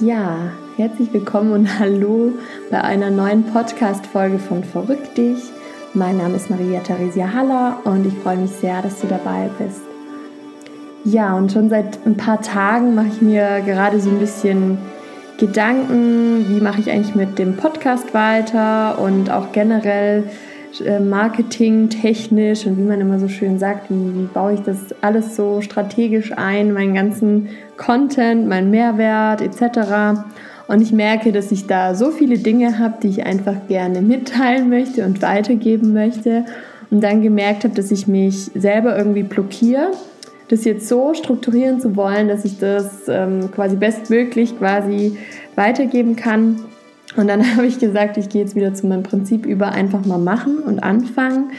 Ja, 0.00 0.52
herzlich 0.78 1.12
willkommen 1.12 1.52
und 1.52 1.78
hallo 1.78 2.32
bei 2.70 2.80
einer 2.80 3.10
neuen 3.10 3.44
Podcast-Folge 3.44 4.38
von 4.38 4.64
Verrückt 4.64 5.18
dich. 5.18 5.38
Mein 5.92 6.16
Name 6.16 6.36
ist 6.36 6.48
Maria 6.48 6.80
Theresia 6.80 7.30
Haller 7.30 7.80
und 7.84 8.06
ich 8.06 8.14
freue 8.14 8.38
mich 8.38 8.50
sehr, 8.50 8.80
dass 8.80 9.02
du 9.02 9.08
dabei 9.08 9.50
bist. 9.58 9.82
Ja, 11.04 11.36
und 11.36 11.52
schon 11.52 11.68
seit 11.68 11.98
ein 12.06 12.16
paar 12.16 12.40
Tagen 12.40 12.94
mache 12.94 13.08
ich 13.08 13.20
mir 13.20 13.60
gerade 13.66 14.00
so 14.00 14.08
ein 14.08 14.18
bisschen 14.18 14.78
Gedanken, 15.36 16.46
wie 16.48 16.62
mache 16.62 16.80
ich 16.80 16.90
eigentlich 16.90 17.14
mit 17.14 17.38
dem 17.38 17.58
Podcast 17.58 18.14
weiter 18.14 18.98
und 19.00 19.30
auch 19.30 19.52
generell 19.52 20.24
Marketing 21.00 21.88
technisch 21.88 22.66
und 22.66 22.78
wie 22.78 22.82
man 22.82 23.00
immer 23.00 23.18
so 23.18 23.28
schön 23.28 23.58
sagt, 23.58 23.90
wie, 23.90 24.14
wie 24.14 24.26
baue 24.26 24.54
ich 24.54 24.60
das 24.60 24.94
alles 25.00 25.36
so 25.36 25.60
strategisch 25.60 26.32
ein, 26.36 26.72
meinen 26.72 26.94
ganzen 26.94 27.48
Content, 27.76 28.48
meinen 28.48 28.70
Mehrwert 28.70 29.40
etc. 29.40 30.20
Und 30.68 30.80
ich 30.80 30.92
merke, 30.92 31.32
dass 31.32 31.50
ich 31.50 31.66
da 31.66 31.96
so 31.96 32.12
viele 32.12 32.38
Dinge 32.38 32.78
habe, 32.78 32.94
die 33.02 33.08
ich 33.08 33.26
einfach 33.26 33.56
gerne 33.66 34.02
mitteilen 34.02 34.68
möchte 34.68 35.04
und 35.04 35.20
weitergeben 35.20 35.92
möchte. 35.92 36.44
Und 36.90 37.02
dann 37.02 37.22
gemerkt 37.22 37.64
habe, 37.64 37.74
dass 37.74 37.90
ich 37.90 38.06
mich 38.06 38.50
selber 38.54 38.96
irgendwie 38.96 39.22
blockiere, 39.24 39.90
das 40.48 40.64
jetzt 40.64 40.88
so 40.88 41.14
strukturieren 41.14 41.80
zu 41.80 41.96
wollen, 41.96 42.28
dass 42.28 42.44
ich 42.44 42.58
das 42.58 43.08
ähm, 43.08 43.50
quasi 43.52 43.76
bestmöglich 43.76 44.58
quasi 44.58 45.18
weitergeben 45.56 46.16
kann. 46.16 46.56
Und 47.16 47.28
dann 47.28 47.44
habe 47.56 47.66
ich 47.66 47.78
gesagt, 47.78 48.16
ich 48.16 48.28
gehe 48.28 48.42
jetzt 48.42 48.54
wieder 48.54 48.74
zu 48.74 48.86
meinem 48.86 49.02
Prinzip 49.02 49.46
über, 49.46 49.72
einfach 49.72 50.04
mal 50.04 50.18
machen 50.18 50.58
und 50.58 50.82
anfangen. 50.82 51.52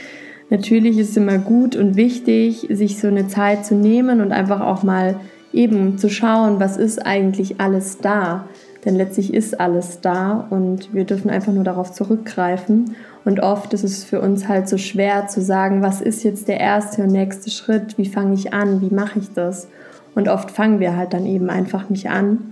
Natürlich 0.50 0.98
ist 0.98 1.12
es 1.12 1.18
immer 1.18 1.38
gut 1.38 1.76
und 1.76 1.96
wichtig, 1.96 2.68
sich 2.70 3.00
so 3.00 3.08
eine 3.08 3.28
Zeit 3.30 3.66
zu 3.66 3.74
nehmen 3.74 4.20
und 4.20 4.34
einfach 4.34 4.60
auch 4.60 4.84
mal 4.84 5.16
eben 5.54 5.98
zu 5.98 6.10
schauen, 6.10 6.60
was 6.60 6.78
ist 6.78 7.06
eigentlich 7.06 7.62
alles 7.62 8.00
da. 8.00 8.48
Denn 8.84 8.96
letztlich 8.96 9.34
ist 9.34 9.60
alles 9.60 10.02
da 10.02 10.48
und 10.50 10.94
wir 10.94 11.06
dürfen 11.06 11.30
einfach 11.30 11.54
nur 11.54 11.64
darauf 11.64 11.92
zurückgreifen. 11.94 12.96
Und 13.24 13.40
oft 13.40 13.74
ist 13.74 13.84
es 13.84 14.04
für 14.04 14.20
uns 14.20 14.48
halt 14.48 14.68
so 14.68 14.78
schwer 14.78 15.28
zu 15.28 15.42
sagen, 15.42 15.82
was 15.82 16.02
ist 16.02 16.24
jetzt 16.24 16.48
der 16.48 16.60
erste 16.60 17.04
und 17.04 17.12
nächste 17.12 17.52
Schritt, 17.52 17.98
wie 17.98 18.08
fange 18.08 18.34
ich 18.34 18.54
an, 18.54 18.82
wie 18.82 18.94
mache 18.94 19.20
ich 19.20 19.32
das. 19.34 19.68
Und 20.16 20.28
oft 20.28 20.50
fangen 20.52 20.80
wir 20.80 20.98
halt 20.98 21.14
dann 21.14 21.26
eben 21.26 21.50
einfach 21.50 21.90
nicht 21.90 22.10
an. 22.10 22.52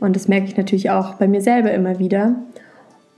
Und 0.00 0.16
das 0.16 0.28
merke 0.28 0.46
ich 0.46 0.56
natürlich 0.56 0.90
auch 0.90 1.14
bei 1.14 1.28
mir 1.28 1.40
selber 1.40 1.72
immer 1.72 1.98
wieder. 1.98 2.36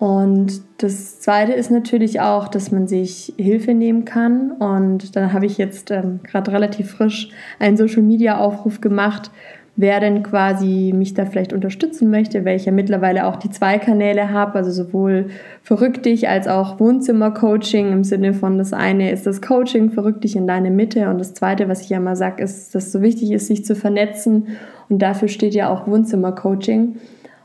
Und 0.01 0.63
das 0.79 1.21
Zweite 1.21 1.53
ist 1.53 1.71
natürlich 1.71 2.23
auch, 2.23 2.49
dass 2.49 2.73
man 2.73 2.89
sich 2.89 3.35
Hilfe 3.37 3.75
nehmen 3.75 4.07
kann. 4.07 4.53
Und 4.53 5.15
dann 5.15 5.35
habe 5.35 5.45
ich 5.45 5.59
jetzt 5.59 5.91
ähm, 5.91 6.21
gerade 6.23 6.53
relativ 6.53 6.93
frisch 6.93 7.29
einen 7.59 7.77
Social-Media-Aufruf 7.77 8.81
gemacht, 8.81 9.31
wer 9.77 10.01
denn 10.01 10.23
quasi 10.23 10.93
mich 10.95 11.13
da 11.13 11.27
vielleicht 11.27 11.53
unterstützen 11.53 12.11
möchte, 12.11 12.47
weil 12.47 12.57
ich 12.57 12.65
ja 12.65 12.73
mittlerweile 12.73 13.27
auch 13.27 13.37
die 13.37 13.51
zwei 13.51 13.79
Kanäle 13.79 14.31
habe, 14.31 14.55
also 14.55 14.71
sowohl 14.71 15.29
Verrück 15.63 16.03
dich 16.03 16.29
als 16.31 16.49
auch 16.49 16.81
Wohnzimmer-Coaching 16.81 17.93
im 17.93 18.05
Sinne 18.05 18.33
von 18.33 18.57
das 18.57 18.73
eine 18.73 19.11
ist 19.11 19.27
das 19.27 19.43
Coaching, 19.43 19.91
Verrück 19.91 20.23
dich 20.23 20.35
in 20.35 20.47
deine 20.47 20.71
Mitte 20.71 21.11
und 21.11 21.19
das 21.19 21.35
zweite, 21.35 21.69
was 21.69 21.83
ich 21.83 21.91
ja 21.91 21.99
immer 21.99 22.17
sage, 22.17 22.43
ist, 22.43 22.75
dass 22.75 22.87
es 22.87 22.93
so 22.93 23.03
wichtig 23.03 23.33
ist, 23.33 23.47
sich 23.47 23.65
zu 23.65 23.77
vernetzen 23.77 24.49
und 24.91 24.99
dafür 25.01 25.29
steht 25.29 25.55
ja 25.55 25.71
auch 25.71 25.87
Wohnzimmer-Coaching. 25.87 26.97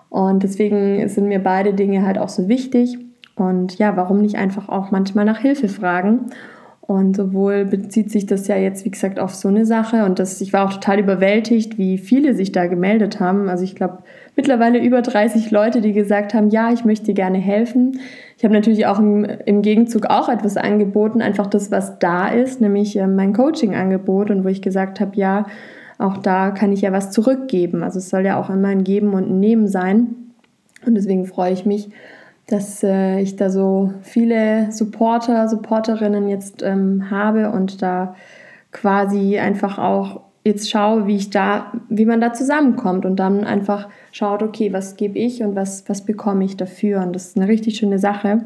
Und 0.10 0.44
deswegen 0.44 1.08
sind 1.08 1.28
mir 1.28 1.40
beide 1.40 1.74
Dinge 1.74 2.06
halt 2.06 2.18
auch 2.18 2.30
so 2.30 2.48
wichtig. 2.48 2.98
Und 3.36 3.78
ja, 3.78 3.96
warum 3.96 4.22
nicht 4.22 4.36
einfach 4.36 4.68
auch 4.70 4.92
manchmal 4.92 5.26
nach 5.26 5.40
Hilfe 5.40 5.68
fragen? 5.68 6.32
Und 6.88 7.16
sowohl 7.16 7.66
bezieht 7.66 8.12
sich 8.12 8.28
das 8.28 8.48
ja 8.48 8.58
jetzt, 8.58 8.86
wie 8.86 8.92
gesagt, 8.92 9.20
auf 9.20 9.34
so 9.34 9.48
eine 9.48 9.66
Sache. 9.66 10.06
Und 10.06 10.20
das, 10.20 10.40
ich 10.40 10.54
war 10.54 10.66
auch 10.66 10.74
total 10.74 11.00
überwältigt, 11.00 11.78
wie 11.80 11.98
viele 11.98 12.36
sich 12.36 12.52
da 12.52 12.68
gemeldet 12.68 13.20
haben. 13.20 13.50
Also 13.50 13.64
ich 13.64 13.76
glaube, 13.76 14.00
mittlerweile 14.36 14.80
über 14.80 15.02
30 15.02 15.50
Leute, 15.50 15.82
die 15.82 15.94
gesagt 15.94 16.36
haben, 16.36 16.50
ja, 16.50 16.72
ich 16.72 16.86
möchte 16.86 17.16
gerne 17.16 17.40
helfen. 17.40 18.00
Ich 18.38 18.44
habe 18.44 18.54
natürlich 18.54 18.86
auch 18.86 19.00
im, 19.00 19.26
im, 19.26 19.64
Gegenzug 19.64 20.06
auch 20.06 20.30
etwas 20.30 20.58
angeboten, 20.58 21.24
einfach 21.24 21.48
das, 21.48 21.72
was 21.72 21.98
da 21.98 22.28
ist, 22.28 22.62
nämlich 22.62 22.96
äh, 22.98 23.08
mein 23.08 23.34
Coaching-Angebot. 23.34 24.30
Und 24.30 24.44
wo 24.44 24.48
ich 24.48 24.62
gesagt 24.62 25.00
habe, 25.00 25.16
ja, 25.16 25.48
auch 25.98 26.18
da 26.18 26.52
kann 26.52 26.72
ich 26.72 26.82
ja 26.82 26.92
was 26.92 27.12
zurückgeben. 27.12 27.84
Also 27.84 28.00
es 28.00 28.10
soll 28.10 28.26
ja 28.26 28.40
auch 28.40 28.50
immer 28.50 28.70
ein 28.70 28.84
Geben 28.84 29.14
und 29.14 29.30
ein 29.30 29.40
Nehmen 29.40 29.68
sein. 29.68 30.16
Und 30.86 30.96
deswegen 30.96 31.26
freue 31.26 31.54
ich 31.54 31.66
mich, 31.66 31.90
dass 32.48 32.84
äh, 32.84 33.20
ich 33.22 33.36
da 33.36 33.50
so 33.50 33.94
viele 34.02 34.72
Supporter, 34.72 35.48
Supporterinnen 35.48 36.28
jetzt 36.28 36.62
ähm, 36.64 37.10
habe 37.10 37.52
und 37.52 37.82
da 37.82 38.16
quasi 38.72 39.40
einfach 39.40 39.78
auch 39.78 40.22
jetzt 40.44 40.70
schaue, 40.70 41.08
wie 41.08 41.16
ich 41.16 41.32
da, 41.32 41.72
wie 41.90 42.06
man 42.06 42.22
da 42.22 42.34
zusammenkommt 42.34 43.06
und 43.06 43.16
dann 43.16 43.46
einfach 43.46 43.90
schaut, 44.12 44.44
okay, 44.44 44.72
was 44.74 44.96
gebe 44.96 45.18
ich 45.18 45.42
und 45.42 45.56
was, 45.56 45.90
was 45.90 46.06
bekomme 46.06 46.46
ich 46.46 46.56
dafür. 46.56 47.02
Und 47.02 47.14
das 47.14 47.30
ist 47.30 47.38
eine 47.38 47.48
richtig 47.48 47.78
schöne 47.78 47.98
Sache. 47.98 48.42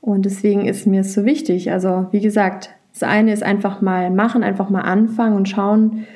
Und 0.00 0.24
deswegen 0.24 0.64
ist 0.64 0.86
mir 0.86 1.02
es 1.02 1.12
so 1.12 1.26
wichtig. 1.26 1.70
Also, 1.72 2.06
wie 2.10 2.20
gesagt, 2.20 2.70
das 2.94 3.02
eine 3.02 3.34
ist 3.34 3.42
einfach 3.42 3.82
mal 3.82 4.10
machen, 4.10 4.42
einfach 4.42 4.70
mal 4.70 4.80
anfangen 4.80 5.36
und 5.36 5.48
schauen, 5.48 6.06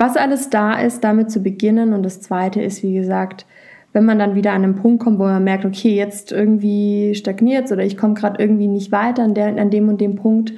was 0.00 0.16
alles 0.16 0.48
da 0.48 0.80
ist, 0.80 1.04
damit 1.04 1.30
zu 1.30 1.42
beginnen. 1.42 1.92
Und 1.92 2.02
das 2.02 2.22
Zweite 2.22 2.62
ist, 2.62 2.82
wie 2.82 2.94
gesagt, 2.94 3.44
wenn 3.92 4.06
man 4.06 4.18
dann 4.18 4.34
wieder 4.34 4.52
an 4.52 4.64
einen 4.64 4.76
Punkt 4.76 5.02
kommt, 5.02 5.18
wo 5.18 5.24
man 5.24 5.44
merkt, 5.44 5.66
okay, 5.66 5.94
jetzt 5.94 6.32
irgendwie 6.32 7.14
stagniert 7.14 7.70
oder 7.70 7.84
ich 7.84 7.98
komme 7.98 8.14
gerade 8.14 8.42
irgendwie 8.42 8.66
nicht 8.66 8.92
weiter 8.92 9.22
an, 9.22 9.34
der, 9.34 9.48
an 9.60 9.70
dem 9.70 9.88
und 9.88 10.00
dem 10.00 10.16
Punkt, 10.16 10.54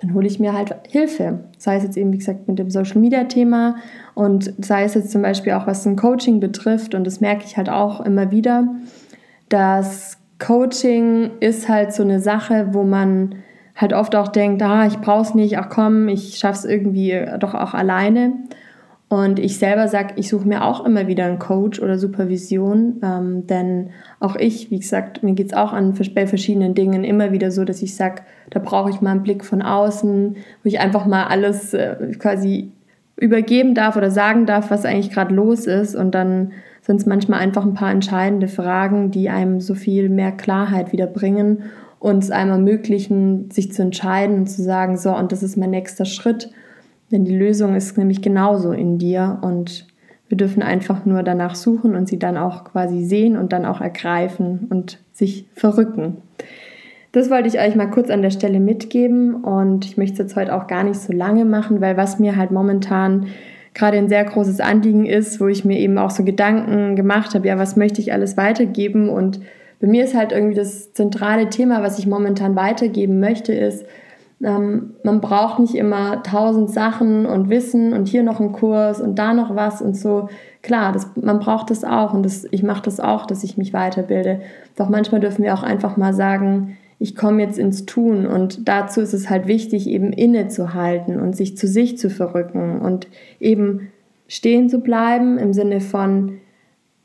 dann 0.00 0.12
hole 0.12 0.26
ich 0.26 0.40
mir 0.40 0.54
halt 0.54 0.74
Hilfe. 0.88 1.44
Sei 1.56 1.76
es 1.76 1.84
jetzt 1.84 1.96
eben, 1.96 2.12
wie 2.12 2.18
gesagt, 2.18 2.48
mit 2.48 2.58
dem 2.58 2.70
Social 2.70 3.00
Media 3.00 3.24
Thema 3.24 3.76
und 4.14 4.52
sei 4.58 4.82
es 4.82 4.94
jetzt 4.94 5.12
zum 5.12 5.22
Beispiel 5.22 5.52
auch, 5.52 5.68
was 5.68 5.86
ein 5.86 5.94
Coaching 5.94 6.40
betrifft. 6.40 6.94
Und 6.96 7.06
das 7.06 7.20
merke 7.20 7.44
ich 7.44 7.56
halt 7.56 7.68
auch 7.68 8.00
immer 8.00 8.32
wieder, 8.32 8.74
dass 9.50 10.18
Coaching 10.40 11.30
ist 11.38 11.68
halt 11.68 11.92
so 11.92 12.02
eine 12.02 12.18
Sache, 12.18 12.70
wo 12.72 12.82
man 12.82 13.36
halt 13.76 13.92
oft 13.92 14.16
auch 14.16 14.28
denkt, 14.28 14.62
ah, 14.62 14.86
ich 14.86 14.98
brauche 14.98 15.22
es 15.22 15.34
nicht, 15.34 15.58
ach 15.58 15.68
komm, 15.68 16.08
ich 16.08 16.38
schaffe 16.38 16.58
es 16.58 16.64
irgendwie 16.64 17.24
doch 17.38 17.54
auch 17.54 17.74
alleine. 17.74 18.32
Und 19.10 19.40
ich 19.40 19.58
selber 19.58 19.88
sage, 19.88 20.14
ich 20.14 20.28
suche 20.28 20.46
mir 20.46 20.64
auch 20.64 20.86
immer 20.86 21.08
wieder 21.08 21.24
einen 21.24 21.40
Coach 21.40 21.82
oder 21.82 21.98
Supervision, 21.98 23.00
ähm, 23.02 23.44
denn 23.48 23.90
auch 24.20 24.36
ich, 24.36 24.70
wie 24.70 24.78
gesagt, 24.78 25.24
mir 25.24 25.34
geht 25.34 25.48
es 25.48 25.52
auch 25.52 25.72
an, 25.72 25.94
bei 26.14 26.28
verschiedenen 26.28 26.76
Dingen 26.76 27.02
immer 27.02 27.32
wieder 27.32 27.50
so, 27.50 27.64
dass 27.64 27.82
ich 27.82 27.96
sage, 27.96 28.22
da 28.50 28.60
brauche 28.60 28.88
ich 28.88 29.00
mal 29.00 29.10
einen 29.10 29.24
Blick 29.24 29.44
von 29.44 29.62
außen, 29.62 30.36
wo 30.62 30.68
ich 30.68 30.78
einfach 30.78 31.06
mal 31.06 31.24
alles 31.24 31.74
äh, 31.74 31.96
quasi 32.20 32.70
übergeben 33.16 33.74
darf 33.74 33.96
oder 33.96 34.12
sagen 34.12 34.46
darf, 34.46 34.70
was 34.70 34.84
eigentlich 34.84 35.10
gerade 35.10 35.34
los 35.34 35.66
ist. 35.66 35.96
Und 35.96 36.14
dann 36.14 36.52
sind 36.80 37.00
es 37.00 37.06
manchmal 37.06 37.40
einfach 37.40 37.64
ein 37.64 37.74
paar 37.74 37.90
entscheidende 37.90 38.46
Fragen, 38.46 39.10
die 39.10 39.28
einem 39.28 39.60
so 39.60 39.74
viel 39.74 40.08
mehr 40.08 40.30
Klarheit 40.30 40.92
wieder 40.92 41.08
bringen 41.08 41.64
und 41.98 42.22
es 42.22 42.30
einem 42.30 42.52
ermöglichen, 42.52 43.50
sich 43.50 43.72
zu 43.72 43.82
entscheiden 43.82 44.36
und 44.36 44.46
zu 44.46 44.62
sagen, 44.62 44.96
so, 44.96 45.14
und 45.16 45.32
das 45.32 45.42
ist 45.42 45.56
mein 45.56 45.70
nächster 45.70 46.04
Schritt 46.04 46.50
denn 47.10 47.24
die 47.24 47.36
Lösung 47.36 47.74
ist 47.74 47.98
nämlich 47.98 48.22
genauso 48.22 48.72
in 48.72 48.98
dir 48.98 49.38
und 49.42 49.86
wir 50.28 50.36
dürfen 50.36 50.62
einfach 50.62 51.04
nur 51.06 51.22
danach 51.24 51.56
suchen 51.56 51.96
und 51.96 52.08
sie 52.08 52.18
dann 52.18 52.36
auch 52.36 52.64
quasi 52.64 53.04
sehen 53.04 53.36
und 53.36 53.52
dann 53.52 53.66
auch 53.66 53.80
ergreifen 53.80 54.68
und 54.70 54.98
sich 55.12 55.46
verrücken. 55.54 56.18
Das 57.12 57.28
wollte 57.30 57.48
ich 57.48 57.58
euch 57.58 57.74
mal 57.74 57.90
kurz 57.90 58.08
an 58.10 58.22
der 58.22 58.30
Stelle 58.30 58.60
mitgeben 58.60 59.42
und 59.42 59.84
ich 59.84 59.96
möchte 59.96 60.14
es 60.14 60.18
jetzt 60.20 60.36
heute 60.36 60.54
auch 60.54 60.68
gar 60.68 60.84
nicht 60.84 61.00
so 61.00 61.12
lange 61.12 61.44
machen, 61.44 61.80
weil 61.80 61.96
was 61.96 62.20
mir 62.20 62.36
halt 62.36 62.52
momentan 62.52 63.26
gerade 63.74 63.98
ein 63.98 64.08
sehr 64.08 64.24
großes 64.24 64.60
Anliegen 64.60 65.06
ist, 65.06 65.40
wo 65.40 65.48
ich 65.48 65.64
mir 65.64 65.78
eben 65.80 65.98
auch 65.98 66.10
so 66.10 66.22
Gedanken 66.22 66.94
gemacht 66.94 67.34
habe, 67.34 67.48
ja, 67.48 67.58
was 67.58 67.76
möchte 67.76 68.00
ich 68.00 68.12
alles 68.12 68.36
weitergeben 68.36 69.08
und 69.08 69.40
bei 69.80 69.88
mir 69.88 70.04
ist 70.04 70.14
halt 70.14 70.30
irgendwie 70.30 70.54
das 70.54 70.92
zentrale 70.92 71.48
Thema, 71.48 71.82
was 71.82 71.98
ich 71.98 72.06
momentan 72.06 72.54
weitergeben 72.54 73.18
möchte, 73.18 73.54
ist, 73.54 73.84
ähm, 74.42 74.94
man 75.04 75.20
braucht 75.20 75.58
nicht 75.58 75.74
immer 75.74 76.22
tausend 76.22 76.70
Sachen 76.70 77.26
und 77.26 77.50
Wissen 77.50 77.92
und 77.92 78.08
hier 78.08 78.22
noch 78.22 78.40
ein 78.40 78.52
Kurs 78.52 79.00
und 79.00 79.18
da 79.18 79.34
noch 79.34 79.54
was 79.54 79.82
und 79.82 79.96
so. 79.96 80.28
Klar, 80.62 80.92
das, 80.92 81.10
man 81.16 81.40
braucht 81.40 81.70
das 81.70 81.84
auch 81.84 82.14
und 82.14 82.24
das, 82.24 82.46
ich 82.50 82.62
mache 82.62 82.82
das 82.82 83.00
auch, 83.00 83.26
dass 83.26 83.44
ich 83.44 83.58
mich 83.58 83.72
weiterbilde. 83.72 84.40
Doch 84.76 84.88
manchmal 84.88 85.20
dürfen 85.20 85.44
wir 85.44 85.54
auch 85.54 85.62
einfach 85.62 85.96
mal 85.96 86.14
sagen, 86.14 86.78
ich 86.98 87.16
komme 87.16 87.42
jetzt 87.42 87.58
ins 87.58 87.86
Tun 87.86 88.26
und 88.26 88.68
dazu 88.68 89.00
ist 89.00 89.14
es 89.14 89.30
halt 89.30 89.46
wichtig, 89.46 89.88
eben 89.88 90.12
innezuhalten 90.12 91.18
und 91.18 91.34
sich 91.34 91.56
zu 91.56 91.66
sich 91.66 91.96
zu 91.96 92.10
verrücken 92.10 92.80
und 92.80 93.08
eben 93.40 93.88
stehen 94.28 94.68
zu 94.68 94.80
bleiben 94.80 95.38
im 95.38 95.52
Sinne 95.52 95.80
von 95.80 96.38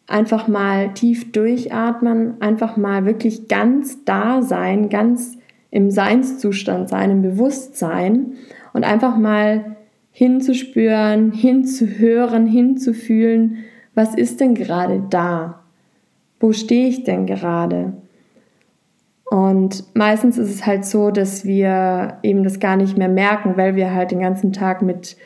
einfach 0.08 0.48
mal 0.48 0.94
tief 0.94 1.32
durchatmen, 1.32 2.40
einfach 2.40 2.78
mal 2.78 3.06
wirklich 3.06 3.48
ganz 3.48 4.04
da 4.06 4.42
sein, 4.42 4.90
ganz 4.90 5.38
im 5.76 5.92
Seinszustand 5.92 6.88
sein, 6.88 7.12
im 7.12 7.22
Bewusstsein 7.22 8.38
und 8.72 8.86
einfach 8.86 9.18
mal 9.18 9.76
hinzuspüren, 10.12 11.34
hinzuhören, 11.34 12.48
hinzufühlen, 12.48 13.58
was 13.94 14.16
ist 14.16 14.40
denn 14.40 14.56
gerade 14.56 15.04
da? 15.10 15.64
Wo 16.40 16.54
stehe 16.54 16.88
ich 16.88 17.04
denn 17.04 17.26
gerade? 17.26 17.92
Und 19.26 19.84
meistens 19.94 20.38
ist 20.38 20.50
es 20.50 20.66
halt 20.66 20.86
so, 20.86 21.12
dass 21.12 21.44
wir 21.44 22.20
eben 22.24 22.46
das 22.46 22.62
gar 22.62 22.78
nicht 22.78 22.98
mehr 22.98 23.10
merken, 23.10 23.58
weil 23.58 23.76
wir 23.76 23.94
halt 23.94 24.12
den 24.12 24.22
ganzen 24.22 24.54
Tag 24.54 24.82
mit 24.82 25.18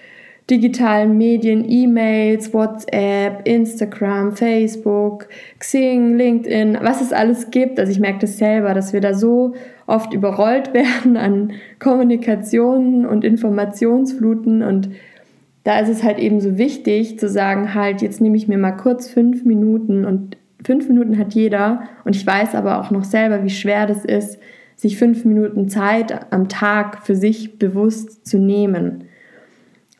digitalen 0.49 1.15
Medien, 1.15 1.63
E-Mails, 1.69 2.55
WhatsApp, 2.55 3.47
Instagram, 3.47 4.31
Facebook, 4.31 5.27
Xing, 5.59 6.17
LinkedIn, 6.17 6.79
was 6.81 7.01
es 7.01 7.13
alles 7.13 7.51
gibt. 7.51 7.79
Also 7.79 7.91
ich 7.91 7.99
merke 7.99 8.19
das 8.19 8.39
selber, 8.39 8.73
dass 8.73 8.93
wir 8.93 9.01
da 9.01 9.13
so 9.13 9.53
oft 9.89 10.13
überrollt 10.13 10.73
werden 10.73 11.17
an 11.17 11.51
Kommunikationen 11.79 13.05
und 13.05 13.23
Informationsfluten 13.23 14.63
und 14.63 14.89
da 15.63 15.79
ist 15.79 15.89
es 15.89 16.03
halt 16.03 16.19
eben 16.19 16.39
so 16.39 16.57
wichtig 16.57 17.19
zu 17.19 17.27
sagen, 17.27 17.73
halt, 17.75 18.01
jetzt 18.01 18.21
nehme 18.21 18.37
ich 18.37 18.47
mir 18.47 18.57
mal 18.57 18.71
kurz 18.71 19.09
fünf 19.09 19.43
Minuten 19.43 20.05
und 20.05 20.37
fünf 20.63 20.87
Minuten 20.87 21.17
hat 21.17 21.33
jeder 21.33 21.83
und 22.05 22.15
ich 22.15 22.25
weiß 22.25 22.55
aber 22.55 22.79
auch 22.79 22.91
noch 22.91 23.03
selber, 23.03 23.43
wie 23.43 23.49
schwer 23.49 23.85
das 23.85 24.05
ist, 24.05 24.39
sich 24.75 24.97
fünf 24.97 25.25
Minuten 25.25 25.67
Zeit 25.67 26.31
am 26.31 26.47
Tag 26.47 27.05
für 27.05 27.15
sich 27.15 27.59
bewusst 27.59 28.25
zu 28.25 28.39
nehmen. 28.39 29.03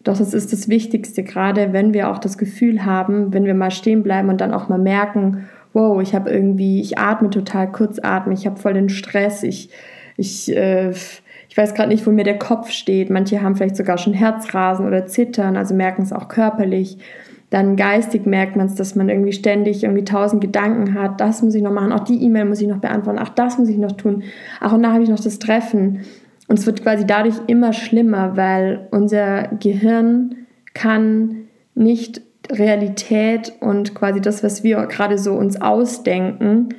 Doch 0.04 0.18
das 0.18 0.34
ist 0.34 0.54
das 0.54 0.70
Wichtigste, 0.70 1.24
gerade 1.24 1.74
wenn 1.74 1.94
wir 1.94 2.10
auch 2.10 2.18
das 2.18 2.38
Gefühl 2.38 2.86
haben, 2.86 3.34
wenn 3.34 3.44
wir 3.44 3.54
mal 3.54 3.72
stehen 3.72 4.04
bleiben 4.04 4.30
und 4.30 4.40
dann 4.40 4.54
auch 4.54 4.70
mal 4.70 4.80
merken, 4.80 5.50
wow, 5.74 6.02
ich 6.02 6.16
habe 6.16 6.30
irgendwie, 6.30 6.82
ich 6.82 6.98
atme 6.98 7.30
total 7.30 7.72
kurzatmig, 7.72 8.40
ich 8.40 8.46
habe 8.46 8.60
voll 8.60 8.74
den 8.74 8.90
Stress, 8.90 9.44
ich, 9.44 9.70
ich, 10.18 10.56
äh, 10.56 10.90
ich 10.92 11.58
weiß 11.58 11.74
gerade 11.74 11.90
nicht, 11.90 12.06
wo 12.06 12.12
mir 12.12 12.24
der 12.24 12.40
Kopf 12.40 12.70
steht. 12.70 13.10
Manche 13.10 13.42
haben 13.42 13.56
vielleicht 13.56 13.76
sogar 13.76 13.98
schon 13.98 14.14
Herzrasen 14.14 14.86
oder 14.86 15.08
Zittern, 15.08 15.58
also 15.58 15.74
merken 15.74 16.04
es 16.04 16.14
auch 16.14 16.28
körperlich. 16.28 16.98
Dann 17.50 17.76
geistig 17.76 18.28
merkt 18.28 18.56
man 18.56 18.68
es, 18.68 18.76
dass 18.76 18.96
man 18.96 19.10
irgendwie 19.10 19.32
ständig 19.32 19.84
irgendwie 19.84 20.04
tausend 20.04 20.42
Gedanken 20.42 20.94
hat. 20.94 21.20
Das 21.20 21.42
muss 21.42 21.56
ich 21.56 21.64
noch 21.64 21.72
machen. 21.72 21.92
Auch 21.92 22.04
die 22.04 22.24
E-Mail 22.24 22.46
muss 22.46 22.62
ich 22.62 22.68
noch 22.68 22.78
beantworten. 22.78 23.18
Ach, 23.20 23.30
das 23.30 23.58
muss 23.58 23.70
ich 23.70 23.78
noch 23.78 23.94
tun. 23.94 24.22
Ach, 24.60 24.72
und 24.72 24.84
da 24.84 24.94
habe 24.94 25.02
ich 25.02 25.10
noch 25.10 25.20
das 25.20 25.40
Treffen. 25.40 26.02
Und 26.48 26.60
es 26.60 26.66
wird 26.68 26.84
quasi 26.84 27.06
dadurch 27.08 27.36
immer 27.48 27.74
schlimmer, 27.74 28.38
weil 28.38 28.88
unser 28.92 29.48
Gehirn 29.60 30.36
kann 30.76 31.48
nicht 31.74 32.22
Realität 32.52 33.54
und 33.60 33.96
quasi 33.96 34.22
das, 34.22 34.44
was 34.44 34.64
wir 34.64 34.86
gerade 34.88 35.18
so 35.18 35.34
uns 35.34 35.62
ausdenken, 35.62 36.70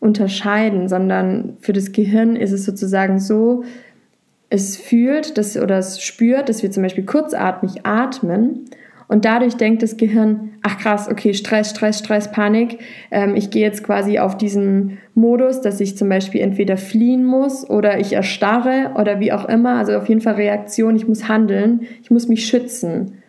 unterscheiden, 0.00 0.88
sondern 0.88 1.56
für 1.60 1.72
das 1.72 1.92
Gehirn 1.92 2.36
ist 2.36 2.52
es 2.52 2.64
sozusagen 2.64 3.18
so, 3.18 3.64
es 4.50 4.76
fühlt 4.76 5.36
dass, 5.36 5.56
oder 5.56 5.78
es 5.78 6.00
spürt, 6.00 6.48
dass 6.48 6.62
wir 6.62 6.70
zum 6.70 6.82
Beispiel 6.82 7.04
kurzatmig 7.04 7.84
atmen 7.84 8.64
und 9.08 9.24
dadurch 9.24 9.56
denkt 9.56 9.82
das 9.82 9.96
Gehirn, 9.96 10.50
ach 10.62 10.78
krass, 10.78 11.08
okay, 11.10 11.32
Stress, 11.32 11.70
Stress, 11.70 11.98
Stress, 11.98 12.30
Panik. 12.30 12.78
Ähm, 13.10 13.34
ich 13.34 13.50
gehe 13.50 13.62
jetzt 13.62 13.82
quasi 13.82 14.18
auf 14.18 14.36
diesen 14.36 14.98
Modus, 15.14 15.62
dass 15.62 15.80
ich 15.80 15.96
zum 15.96 16.10
Beispiel 16.10 16.42
entweder 16.42 16.76
fliehen 16.76 17.24
muss 17.24 17.68
oder 17.68 17.98
ich 17.98 18.12
erstarre 18.12 18.92
oder 18.96 19.18
wie 19.18 19.32
auch 19.32 19.48
immer. 19.48 19.76
Also 19.76 19.96
auf 19.96 20.08
jeden 20.08 20.20
Fall 20.20 20.34
Reaktion, 20.34 20.94
ich 20.94 21.08
muss 21.08 21.26
handeln, 21.26 21.86
ich 22.02 22.10
muss 22.10 22.28
mich 22.28 22.46
schützen. 22.46 23.22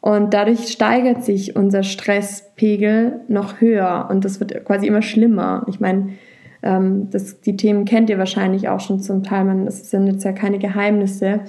Und 0.00 0.32
dadurch 0.32 0.68
steigert 0.68 1.24
sich 1.24 1.56
unser 1.56 1.82
Stresspegel 1.82 3.20
noch 3.28 3.60
höher 3.60 4.08
und 4.10 4.24
das 4.24 4.40
wird 4.40 4.64
quasi 4.64 4.86
immer 4.86 5.02
schlimmer. 5.02 5.66
Ich 5.68 5.78
meine, 5.78 6.10
ähm, 6.62 7.08
das, 7.10 7.40
die 7.40 7.56
Themen 7.56 7.84
kennt 7.84 8.10
ihr 8.10 8.18
wahrscheinlich 8.18 8.68
auch 8.68 8.80
schon 8.80 9.00
zum 9.00 9.22
Teil. 9.22 9.44
Man, 9.44 9.64
das 9.64 9.90
sind 9.90 10.06
jetzt 10.06 10.24
ja 10.24 10.32
keine 10.32 10.58
Geheimnisse, 10.58 11.40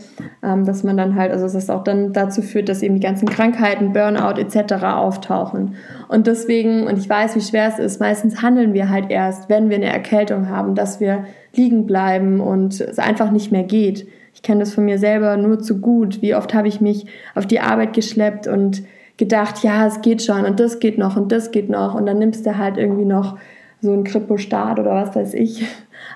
ähm, 0.44 0.66
dass 0.66 0.84
man 0.84 0.96
dann 0.98 1.16
halt, 1.16 1.32
also 1.32 1.46
dass 1.46 1.54
das 1.54 1.70
auch 1.70 1.84
dann 1.84 2.14
dazu 2.14 2.42
führt, 2.42 2.70
dass 2.70 2.82
eben 2.82 2.96
die 2.96 3.06
ganzen 3.06 3.28
Krankheiten, 3.28 3.94
Burnout 3.94 4.40
etc. 4.40 4.84
auftauchen. 4.84 5.76
Und 6.08 6.28
deswegen, 6.28 6.88
und 6.88 6.98
ich 6.98 7.10
weiß, 7.10 7.36
wie 7.36 7.42
schwer 7.42 7.68
es 7.68 7.80
ist, 7.80 8.00
meistens 8.00 8.42
handeln 8.42 8.74
wir 8.74 8.90
halt 8.90 9.10
erst, 9.10 9.50
wenn 9.50 9.70
wir 9.70 9.78
eine 9.78 9.92
Erkältung 9.92 10.50
haben, 10.50 10.76
dass 10.76 11.00
wir 11.00 11.26
liegen 11.54 11.86
bleiben 11.86 12.40
und 12.40 12.80
es 12.80 13.00
einfach 13.00 13.32
nicht 13.32 13.52
mehr 13.52 13.64
geht. 13.64 14.08
Ich 14.34 14.42
kenne 14.42 14.62
das 14.62 14.74
von 14.74 14.86
mir 14.86 14.98
selber 14.98 15.38
nur 15.38 15.60
zu 15.60 15.80
gut. 15.80 16.22
Wie 16.22 16.36
oft 16.36 16.54
habe 16.54 16.68
ich 16.68 16.82
mich 16.82 17.06
auf 17.36 17.46
die 17.46 17.60
Arbeit 17.60 17.94
geschleppt 17.94 18.48
und 18.48 18.84
gedacht, 19.18 19.64
ja, 19.64 19.86
es 19.86 20.02
geht 20.02 20.22
schon 20.22 20.46
und 20.46 20.60
das 20.60 20.80
geht 20.80 20.98
noch 20.98 21.16
und 21.16 21.32
das 21.32 21.52
geht 21.52 21.70
noch 21.70 21.96
und 21.96 22.06
dann 22.06 22.18
nimmst 22.18 22.46
du 22.46 22.58
halt 22.58 22.78
irgendwie 22.78 23.06
noch 23.06 23.38
so 23.82 23.94
ein 23.94 24.04
Kripostat 24.04 24.80
oder 24.80 24.92
was 24.92 25.16
weiß 25.16 25.34
ich. 25.34 25.66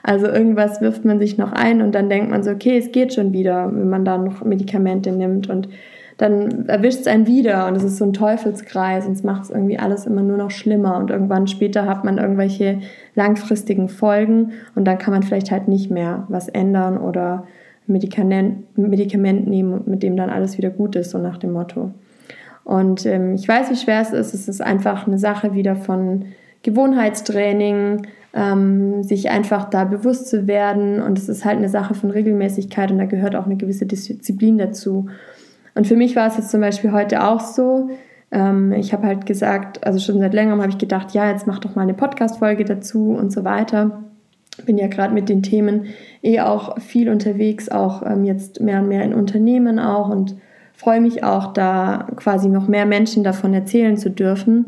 Also 0.02 0.28
irgendwas 0.28 0.82
wirft 0.82 1.06
man 1.06 1.20
sich 1.20 1.38
noch 1.38 1.52
ein 1.52 1.82
und 1.82 1.94
dann 1.94 2.10
denkt 2.10 2.30
man 2.30 2.44
so, 2.44 2.52
okay, 2.52 2.78
es 2.78 2.92
geht 2.92 3.14
schon 3.14 3.34
wieder, 3.34 3.72
wenn 3.72 3.90
man 3.90 4.06
da 4.06 4.18
noch 4.18 4.44
Medikamente 4.44 5.12
nimmt 5.12 5.50
und 5.50 5.70
dann 6.18 6.68
erwischt 6.68 7.02
es 7.02 7.08
einen 7.08 7.28
wieder 7.28 7.68
und 7.68 7.76
es 7.76 7.84
ist 7.84 7.98
so 7.98 8.06
ein 8.06 8.14
Teufelskreis 8.14 9.06
und 9.06 9.14
es 9.14 9.24
macht 9.24 9.44
es 9.44 9.50
irgendwie 9.50 9.78
alles 9.78 10.06
immer 10.06 10.24
nur 10.24 10.38
noch 10.38 10.52
schlimmer 10.52 10.98
und 10.98 11.10
irgendwann 11.10 11.48
später 11.48 11.86
hat 11.86 12.06
man 12.06 12.18
irgendwelche 12.18 12.80
langfristigen 13.16 13.90
Folgen 13.90 14.54
und 14.76 14.86
dann 14.86 14.98
kann 14.98 15.14
man 15.14 15.24
vielleicht 15.24 15.52
halt 15.52 15.68
nicht 15.68 15.92
mehr 15.92 16.26
was 16.30 16.48
ändern 16.48 16.98
oder 16.98 17.46
Medikament, 17.88 19.48
nehmen, 19.48 19.82
mit 19.86 20.04
dem 20.04 20.18
dann 20.18 20.30
alles 20.30 20.58
wieder 20.58 20.70
gut 20.70 20.96
ist, 20.96 21.12
so 21.12 21.18
nach 21.18 21.38
dem 21.38 21.54
Motto. 21.54 21.92
Und 22.64 23.06
ähm, 23.06 23.36
ich 23.36 23.48
weiß, 23.48 23.70
wie 23.70 23.76
schwer 23.76 24.02
es 24.02 24.12
ist. 24.12 24.34
Es 24.34 24.48
ist 24.48 24.62
einfach 24.62 25.08
eine 25.08 25.20
Sache 25.20 25.54
wieder 25.54 25.76
von 25.76 26.26
Gewohnheitstraining, 26.64 28.08
ähm, 28.34 29.04
sich 29.04 29.30
einfach 29.30 29.70
da 29.70 29.86
bewusst 29.86 30.28
zu 30.30 30.48
werden. 30.48 31.02
Und 31.02 31.20
es 31.20 31.30
ist 31.30 31.46
halt 31.46 31.58
eine 31.58 31.70
Sache 31.70 31.94
von 31.94 32.10
Regelmäßigkeit 32.10 32.92
und 32.92 32.98
da 32.98 33.06
gehört 33.06 33.36
auch 33.36 33.46
eine 33.46 33.56
gewisse 33.56 33.86
Disziplin 33.86 34.58
dazu. 34.58 35.08
Und 35.76 35.86
für 35.86 35.96
mich 35.96 36.16
war 36.16 36.28
es 36.28 36.38
jetzt 36.38 36.50
zum 36.50 36.62
Beispiel 36.62 36.92
heute 36.92 37.24
auch 37.24 37.42
so. 37.42 37.90
Ähm, 38.32 38.72
ich 38.72 38.94
habe 38.94 39.06
halt 39.06 39.28
gesagt, 39.28 39.86
also 39.86 40.00
schon 40.00 40.20
seit 40.20 40.34
längerem 40.34 40.60
habe 40.60 40.72
ich 40.72 40.80
gedacht, 40.80 41.14
ja, 41.14 41.30
jetzt 41.30 41.46
mach 41.46 41.60
doch 41.60 41.76
mal 41.76 41.84
eine 41.84 41.94
Podcast-Folge 41.94 42.66
dazu 42.66 43.12
und 43.12 43.32
so 43.32 43.44
weiter. 43.44 44.04
Bin 44.64 44.78
ja 44.78 44.88
gerade 44.88 45.14
mit 45.14 45.30
den 45.30 45.44
Themen 45.44 45.88
eh 46.22 46.40
auch 46.40 46.80
viel 46.80 47.10
unterwegs, 47.10 47.70
auch 47.70 48.04
ähm, 48.04 48.24
jetzt 48.24 48.62
mehr 48.62 48.80
und 48.80 48.88
mehr 48.88 49.04
in 49.04 49.14
Unternehmen 49.14 49.80
auch 49.80 50.10
und 50.10 50.36
freue 50.74 51.02
mich 51.02 51.24
auch, 51.24 51.54
da 51.54 52.08
quasi 52.16 52.50
noch 52.50 52.68
mehr 52.68 52.86
Menschen 52.86 53.24
davon 53.24 53.54
erzählen 53.54 53.98
zu 53.98 54.10
dürfen. 54.10 54.68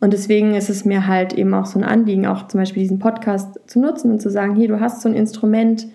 Und 0.00 0.12
deswegen 0.12 0.54
ist 0.54 0.70
es 0.70 0.84
mir 0.84 1.06
halt 1.06 1.32
eben 1.32 1.54
auch 1.54 1.66
so 1.66 1.78
ein 1.78 1.84
Anliegen, 1.84 2.26
auch 2.26 2.48
zum 2.48 2.58
Beispiel 2.58 2.82
diesen 2.82 2.98
Podcast 2.98 3.60
zu 3.66 3.80
nutzen 3.80 4.10
und 4.10 4.20
zu 4.20 4.30
sagen, 4.30 4.56
hey, 4.56 4.66
du 4.66 4.80
hast 4.80 5.00
so 5.02 5.08
ein 5.08 5.14
Instrument, 5.14 5.86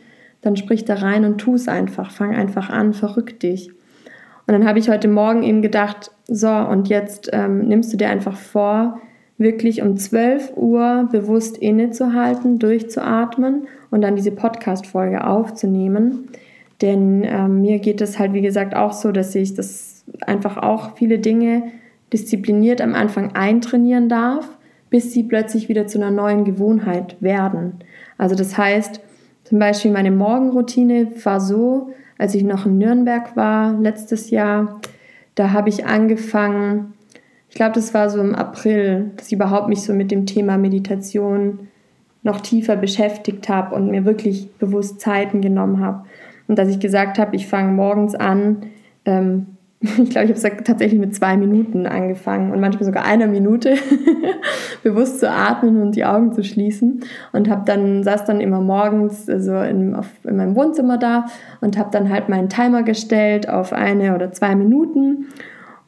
dann 0.41 0.55
sprich 0.55 0.85
da 0.85 0.95
rein 0.95 1.25
und 1.25 1.39
tu 1.39 1.55
es 1.55 1.67
einfach, 1.67 2.11
fang 2.11 2.33
einfach 2.35 2.69
an, 2.69 2.93
verrück 2.93 3.39
dich. 3.39 3.69
Und 3.69 4.53
dann 4.53 4.65
habe 4.65 4.79
ich 4.79 4.89
heute 4.89 5.09
Morgen 5.09 5.43
eben 5.43 5.61
gedacht, 5.61 6.11
so, 6.27 6.49
und 6.49 6.87
jetzt 6.87 7.29
ähm, 7.33 7.67
nimmst 7.67 7.91
du 7.91 7.97
dir 7.97 8.09
einfach 8.09 8.37
vor, 8.37 9.01
wirklich 9.37 9.81
um 9.81 9.97
12 9.97 10.53
Uhr 10.55 11.07
bewusst 11.11 11.57
innezuhalten, 11.57 12.59
durchzuatmen 12.59 13.67
und 13.91 14.01
dann 14.01 14.15
diese 14.15 14.31
Podcast-Folge 14.31 15.25
aufzunehmen. 15.25 16.29
Denn 16.81 17.23
ähm, 17.23 17.61
mir 17.61 17.79
geht 17.79 18.01
es 18.01 18.19
halt, 18.19 18.33
wie 18.33 18.41
gesagt, 18.41 18.75
auch 18.75 18.93
so, 18.93 19.11
dass 19.11 19.33
ich 19.35 19.53
das 19.53 20.03
einfach 20.21 20.57
auch 20.57 20.95
viele 20.95 21.19
Dinge 21.19 21.63
diszipliniert 22.13 22.81
am 22.81 22.93
Anfang 22.93 23.35
eintrainieren 23.35 24.09
darf, 24.09 24.47
bis 24.89 25.11
sie 25.11 25.23
plötzlich 25.23 25.69
wieder 25.69 25.87
zu 25.87 25.99
einer 25.99 26.11
neuen 26.11 26.45
Gewohnheit 26.45 27.17
werden. 27.19 27.73
Also 28.17 28.35
das 28.35 28.57
heißt, 28.57 29.01
zum 29.43 29.59
Beispiel 29.59 29.91
meine 29.91 30.11
Morgenroutine 30.11 31.11
war 31.23 31.39
so, 31.39 31.91
als 32.17 32.33
ich 32.35 32.43
noch 32.43 32.65
in 32.65 32.77
Nürnberg 32.77 33.35
war 33.35 33.77
letztes 33.79 34.29
Jahr, 34.29 34.79
da 35.35 35.51
habe 35.51 35.69
ich 35.69 35.85
angefangen, 35.85 36.93
ich 37.49 37.55
glaube, 37.55 37.73
das 37.73 37.93
war 37.93 38.09
so 38.09 38.19
im 38.19 38.35
April, 38.35 39.11
dass 39.15 39.27
ich 39.27 39.33
überhaupt 39.33 39.69
mich 39.69 39.81
so 39.81 39.93
mit 39.93 40.11
dem 40.11 40.25
Thema 40.25 40.57
Meditation 40.57 41.67
noch 42.23 42.41
tiefer 42.41 42.75
beschäftigt 42.75 43.47
habe 43.49 43.73
und 43.75 43.89
mir 43.89 44.05
wirklich 44.05 44.51
bewusst 44.57 44.99
Zeiten 44.99 45.41
genommen 45.41 45.79
habe. 45.79 46.03
Und 46.47 46.59
dass 46.59 46.69
ich 46.69 46.79
gesagt 46.79 47.19
habe, 47.19 47.35
ich 47.35 47.47
fange 47.47 47.71
morgens 47.71 48.15
an, 48.15 48.63
ähm, 49.05 49.47
ich 49.81 50.09
glaube, 50.09 50.31
ich 50.31 50.43
habe 50.43 50.63
tatsächlich 50.63 50.99
mit 50.99 51.15
zwei 51.15 51.37
Minuten 51.37 51.85
angefangen 51.85 52.51
und 52.51 52.59
manchmal 52.59 52.83
sogar 52.83 53.05
einer 53.05 53.27
Minute 53.27 53.75
bewusst 54.83 55.19
zu 55.19 55.29
atmen 55.29 55.81
und 55.81 55.95
die 55.95 56.03
Augen 56.03 56.33
zu 56.33 56.43
schließen 56.43 57.01
und 57.31 57.47
habe 57.49 57.63
dann 57.65 58.03
saß 58.03 58.25
dann 58.25 58.41
immer 58.41 58.59
morgens 58.59 59.29
also 59.29 59.59
in, 59.61 59.95
auf, 59.95 60.07
in 60.23 60.37
meinem 60.37 60.55
Wohnzimmer 60.55 60.97
da 60.97 61.25
und 61.61 61.77
habe 61.77 61.91
dann 61.91 62.09
halt 62.09 62.27
meinen 62.27 62.49
Timer 62.49 62.81
gestellt 62.81 63.49
auf 63.49 63.71
eine 63.71 64.15
oder 64.15 64.31
zwei 64.31 64.55
Minuten 64.55 65.27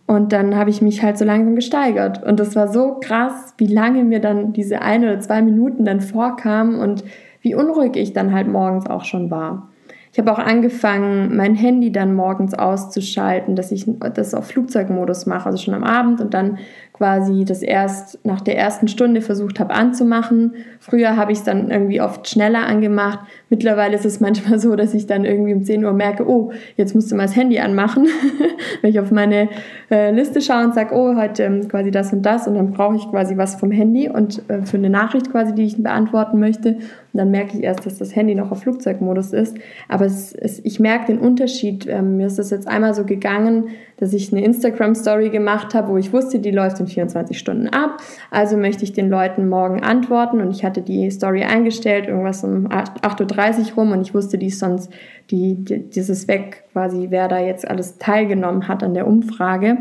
und 0.10 0.34
dann 0.34 0.56
habe 0.56 0.72
ich 0.72 0.82
mich 0.82 1.04
halt 1.04 1.20
so 1.20 1.24
langsam 1.24 1.56
gesteigert 1.56 2.24
und 2.24 2.40
das 2.40 2.56
war 2.56 2.68
so 2.68 2.96
krass, 3.00 3.54
wie 3.60 3.68
lange 3.68 4.04
mir 4.04 4.20
dann 4.20 4.54
diese 4.54 4.82
eine 4.82 5.06
oder 5.06 5.20
zwei 5.20 5.44
Minuten 5.44 5.86
dann 5.86 6.02
vorkamen 6.02 6.80
und 6.80 7.04
wie 7.42 7.54
unruhig 7.54 7.96
ich 7.96 8.12
dann 8.12 8.34
halt 8.34 8.48
morgens 8.48 8.88
auch 8.88 9.06
schon 9.06 9.30
war. 9.30 9.70
Ich 10.12 10.18
habe 10.18 10.32
auch 10.32 10.40
angefangen, 10.40 11.38
mein 11.38 11.54
Handy 11.54 11.92
dann 11.92 12.16
morgens 12.16 12.56
auszuschalten, 12.56 13.56
dass 13.56 13.72
ich 13.72 13.86
das 14.16 14.34
auf 14.34 14.48
Flugzeugmodus 14.48 15.28
mache, 15.28 15.46
also 15.46 15.64
schon 15.64 15.76
am 15.76 15.84
Abend 15.84 16.22
und 16.22 16.34
dann 16.34 16.58
quasi 17.00 17.46
das 17.46 17.62
erst 17.62 18.20
nach 18.26 18.42
der 18.42 18.58
ersten 18.58 18.90
Stunde 18.90 19.22
versucht 19.22 19.62
habe 19.62 19.74
anzumachen. 19.74 20.54
Früher 20.82 21.16
habe 21.16 21.32
ich 21.32 21.38
es 21.38 21.44
dann 21.46 21.72
irgendwie 21.72 22.02
oft 22.02 22.28
schneller 22.28 22.68
angemacht. 22.68 23.20
Mittlerweile 23.50 23.96
ist 23.96 24.06
es 24.06 24.20
manchmal 24.20 24.60
so, 24.60 24.76
dass 24.76 24.94
ich 24.94 25.08
dann 25.08 25.24
irgendwie 25.24 25.54
um 25.54 25.64
10 25.64 25.86
Uhr 25.86 25.94
merke, 25.94 26.30
oh, 26.30 26.52
jetzt 26.76 26.96
musst 26.96 27.10
du 27.10 27.16
mal 27.16 27.24
das 27.24 27.38
Handy 27.38 27.58
anmachen. 27.60 28.06
Wenn 28.82 28.90
ich 28.90 29.00
auf 29.00 29.12
meine 29.12 29.48
äh, 29.90 30.12
Liste 30.12 30.42
schaue 30.42 30.66
und 30.66 30.76
sage, 30.76 30.94
oh, 30.94 31.16
heute 31.16 31.44
ähm, 31.44 31.70
quasi 31.70 31.90
das 31.90 32.12
und 32.12 32.24
das 32.24 32.48
und 32.50 32.56
dann 32.56 32.72
brauche 32.72 32.98
ich 32.98 33.10
quasi 33.10 33.38
was 33.38 33.56
vom 33.56 33.72
Handy 33.72 34.10
und 34.10 34.42
äh, 34.50 34.64
für 34.64 34.76
eine 34.76 34.90
Nachricht 34.90 35.32
quasi, 35.32 35.56
die 35.56 35.64
ich 35.64 35.82
beantworten 35.82 36.38
möchte. 36.38 36.72
Und 36.72 37.18
dann 37.18 37.32
merke 37.32 37.58
ich 37.58 37.64
erst, 37.64 37.86
dass 37.86 37.98
das 37.98 38.14
Handy 38.14 38.36
noch 38.36 38.52
auf 38.52 38.62
Flugzeugmodus 38.62 39.32
ist. 39.32 39.58
Aber 39.88 40.06
es, 40.06 40.34
es, 40.34 40.60
ich 40.66 40.82
merke 40.82 41.08
den 41.08 41.20
Unterschied. 41.20 41.88
Ähm, 41.88 42.18
mir 42.18 42.28
ist 42.28 42.40
das 42.40 42.50
jetzt 42.50 42.68
einmal 42.68 42.94
so 42.94 43.06
gegangen, 43.06 43.70
dass 44.00 44.14
ich 44.14 44.32
eine 44.32 44.44
Instagram-Story 44.44 45.30
gemacht 45.30 45.74
habe, 45.74 45.90
wo 45.90 45.98
ich 45.98 46.14
wusste, 46.14 46.40
die 46.40 46.52
läuft 46.52 46.80
in 46.80 46.88
24 46.88 47.38
Stunden 47.38 47.68
ab. 47.68 47.98
Also 48.32 48.56
möchte 48.56 48.84
ich 48.84 48.94
den 48.94 49.10
Leuten 49.10 49.50
morgen 49.50 49.84
antworten 49.84 50.40
und 50.40 50.52
ich 50.52 50.64
hatte 50.64 50.82
die 50.82 51.12
Story 51.12 51.44
eingestellt, 51.44 52.08
irgendwas 52.08 52.44
um 52.44 52.68
8.30 52.68 53.72
Uhr 53.72 53.76
rum 53.76 53.92
und 53.92 54.02
ich 54.02 54.14
wusste, 54.14 54.38
die 54.38 54.48
ist 54.48 54.60
sonst, 54.60 54.90
die, 55.32 55.56
die, 55.56 55.90
dieses 55.90 56.28
weg 56.28 56.64
quasi, 56.72 57.08
wer 57.10 57.28
da 57.28 57.40
jetzt 57.40 57.68
alles 57.68 57.98
teilgenommen 57.98 58.68
hat 58.68 58.84
an 58.84 58.94
der 58.94 59.06
Umfrage. 59.06 59.78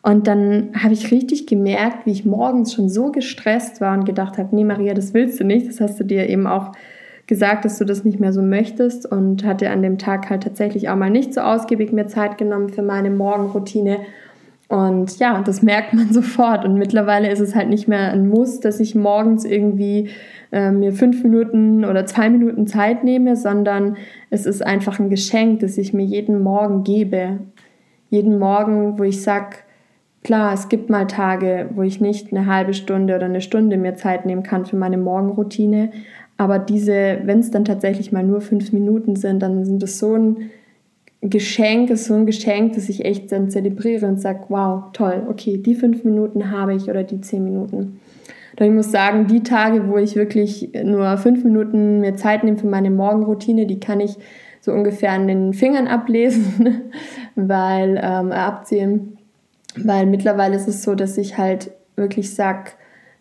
Und 0.00 0.26
dann 0.26 0.72
habe 0.82 0.94
ich 0.94 1.10
richtig 1.10 1.46
gemerkt, 1.46 2.06
wie 2.06 2.12
ich 2.12 2.24
morgens 2.24 2.74
schon 2.74 2.88
so 2.88 3.10
gestresst 3.10 3.80
war 3.80 3.96
und 3.96 4.04
gedacht 4.04 4.36
habe, 4.38 4.54
nee 4.54 4.64
Maria, 4.64 4.94
das 4.94 5.14
willst 5.14 5.40
du 5.40 5.44
nicht. 5.44 5.68
Das 5.68 5.80
hast 5.80 5.98
du 6.00 6.04
dir 6.04 6.28
eben 6.28 6.46
auch 6.46 6.72
gesagt, 7.26 7.64
dass 7.64 7.78
du 7.78 7.84
das 7.84 8.04
nicht 8.04 8.20
mehr 8.20 8.32
so 8.32 8.42
möchtest 8.42 9.10
und 9.10 9.44
hatte 9.44 9.70
an 9.70 9.82
dem 9.82 9.98
Tag 9.98 10.30
halt 10.30 10.42
tatsächlich 10.42 10.88
auch 10.88 10.96
mal 10.96 11.10
nicht 11.10 11.32
so 11.32 11.40
ausgiebig 11.40 11.92
mir 11.92 12.06
Zeit 12.06 12.38
genommen 12.38 12.68
für 12.68 12.82
meine 12.82 13.10
Morgenroutine. 13.10 14.00
Und 14.68 15.18
ja, 15.18 15.42
das 15.42 15.62
merkt 15.62 15.94
man 15.94 16.08
sofort. 16.12 16.64
Und 16.64 16.78
mittlerweile 16.78 17.30
ist 17.30 17.40
es 17.40 17.54
halt 17.54 17.68
nicht 17.68 17.88
mehr 17.88 18.12
ein 18.12 18.28
Muss, 18.28 18.60
dass 18.60 18.80
ich 18.80 18.94
morgens 18.94 19.44
irgendwie 19.44 20.10
äh, 20.52 20.70
mir 20.70 20.92
fünf 20.92 21.22
Minuten 21.22 21.84
oder 21.84 22.06
zwei 22.06 22.28
Minuten 22.28 22.66
Zeit 22.66 23.04
nehme, 23.04 23.36
sondern 23.36 23.96
es 24.30 24.46
ist 24.46 24.64
einfach 24.64 24.98
ein 24.98 25.10
Geschenk, 25.10 25.60
das 25.60 25.78
ich 25.78 25.92
mir 25.92 26.04
jeden 26.04 26.42
Morgen 26.42 26.84
gebe. 26.84 27.40
Jeden 28.10 28.38
Morgen, 28.38 28.98
wo 28.98 29.02
ich 29.02 29.22
sage, 29.22 29.56
klar, 30.22 30.52
es 30.52 30.68
gibt 30.68 30.90
mal 30.90 31.06
Tage, 31.06 31.70
wo 31.74 31.82
ich 31.82 32.00
nicht 32.00 32.32
eine 32.32 32.46
halbe 32.46 32.74
Stunde 32.74 33.16
oder 33.16 33.26
eine 33.26 33.40
Stunde 33.40 33.76
mir 33.76 33.94
Zeit 33.94 34.26
nehmen 34.26 34.42
kann 34.42 34.66
für 34.66 34.76
meine 34.76 34.98
Morgenroutine, 34.98 35.90
aber 36.36 36.58
diese, 36.58 37.20
wenn 37.24 37.40
es 37.40 37.50
dann 37.50 37.64
tatsächlich 37.64 38.12
mal 38.12 38.24
nur 38.24 38.40
fünf 38.40 38.72
Minuten 38.72 39.16
sind, 39.16 39.40
dann 39.40 39.64
sind 39.64 39.82
das 39.82 39.98
so 39.98 40.14
ein 40.14 40.50
Geschenk, 41.20 41.90
ist 41.90 42.06
so 42.06 42.14
ein 42.14 42.26
Geschenk, 42.26 42.74
dass 42.74 42.88
ich 42.88 43.04
echt 43.04 43.32
dann 43.32 43.50
zelebriere 43.50 44.06
und 44.06 44.20
sage, 44.20 44.40
wow, 44.48 44.84
toll, 44.92 45.22
okay, 45.28 45.56
die 45.58 45.74
fünf 45.74 46.04
Minuten 46.04 46.50
habe 46.50 46.74
ich 46.74 46.88
oder 46.88 47.02
die 47.02 47.20
zehn 47.20 47.44
Minuten. 47.44 48.00
Doch 48.56 48.66
ich 48.66 48.72
muss 48.72 48.90
sagen, 48.90 49.26
die 49.26 49.42
Tage, 49.42 49.88
wo 49.88 49.96
ich 49.96 50.16
wirklich 50.16 50.70
nur 50.84 51.16
fünf 51.16 51.42
Minuten 51.44 52.00
mir 52.00 52.14
Zeit 52.16 52.44
nehme 52.44 52.58
für 52.58 52.66
meine 52.66 52.90
Morgenroutine, 52.90 53.66
die 53.66 53.80
kann 53.80 54.00
ich 54.00 54.16
so 54.60 54.72
ungefähr 54.72 55.12
an 55.12 55.26
den 55.26 55.54
Fingern 55.54 55.88
ablesen, 55.88 56.82
weil 57.34 58.00
ähm, 58.02 58.32
abziehen, 58.32 59.18
weil 59.76 60.06
mittlerweile 60.06 60.56
ist 60.56 60.68
es 60.68 60.82
so, 60.82 60.94
dass 60.94 61.16
ich 61.16 61.38
halt 61.38 61.70
wirklich 61.96 62.34
sage, 62.34 62.70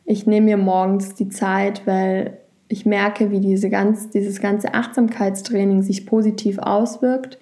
ich 0.06 0.28
nehme 0.28 0.46
mir 0.46 0.58
morgens 0.58 1.16
die 1.16 1.30
Zeit, 1.30 1.88
weil 1.88 2.38
ich 2.74 2.88
merke, 2.88 3.30
wie 3.30 3.40
diese 3.40 3.70
ganz, 3.70 4.10
dieses 4.10 4.42
ganze 4.42 4.74
Achtsamkeitstraining 4.74 5.84
sich 5.84 6.08
positiv 6.08 6.58
auswirkt 6.58 7.38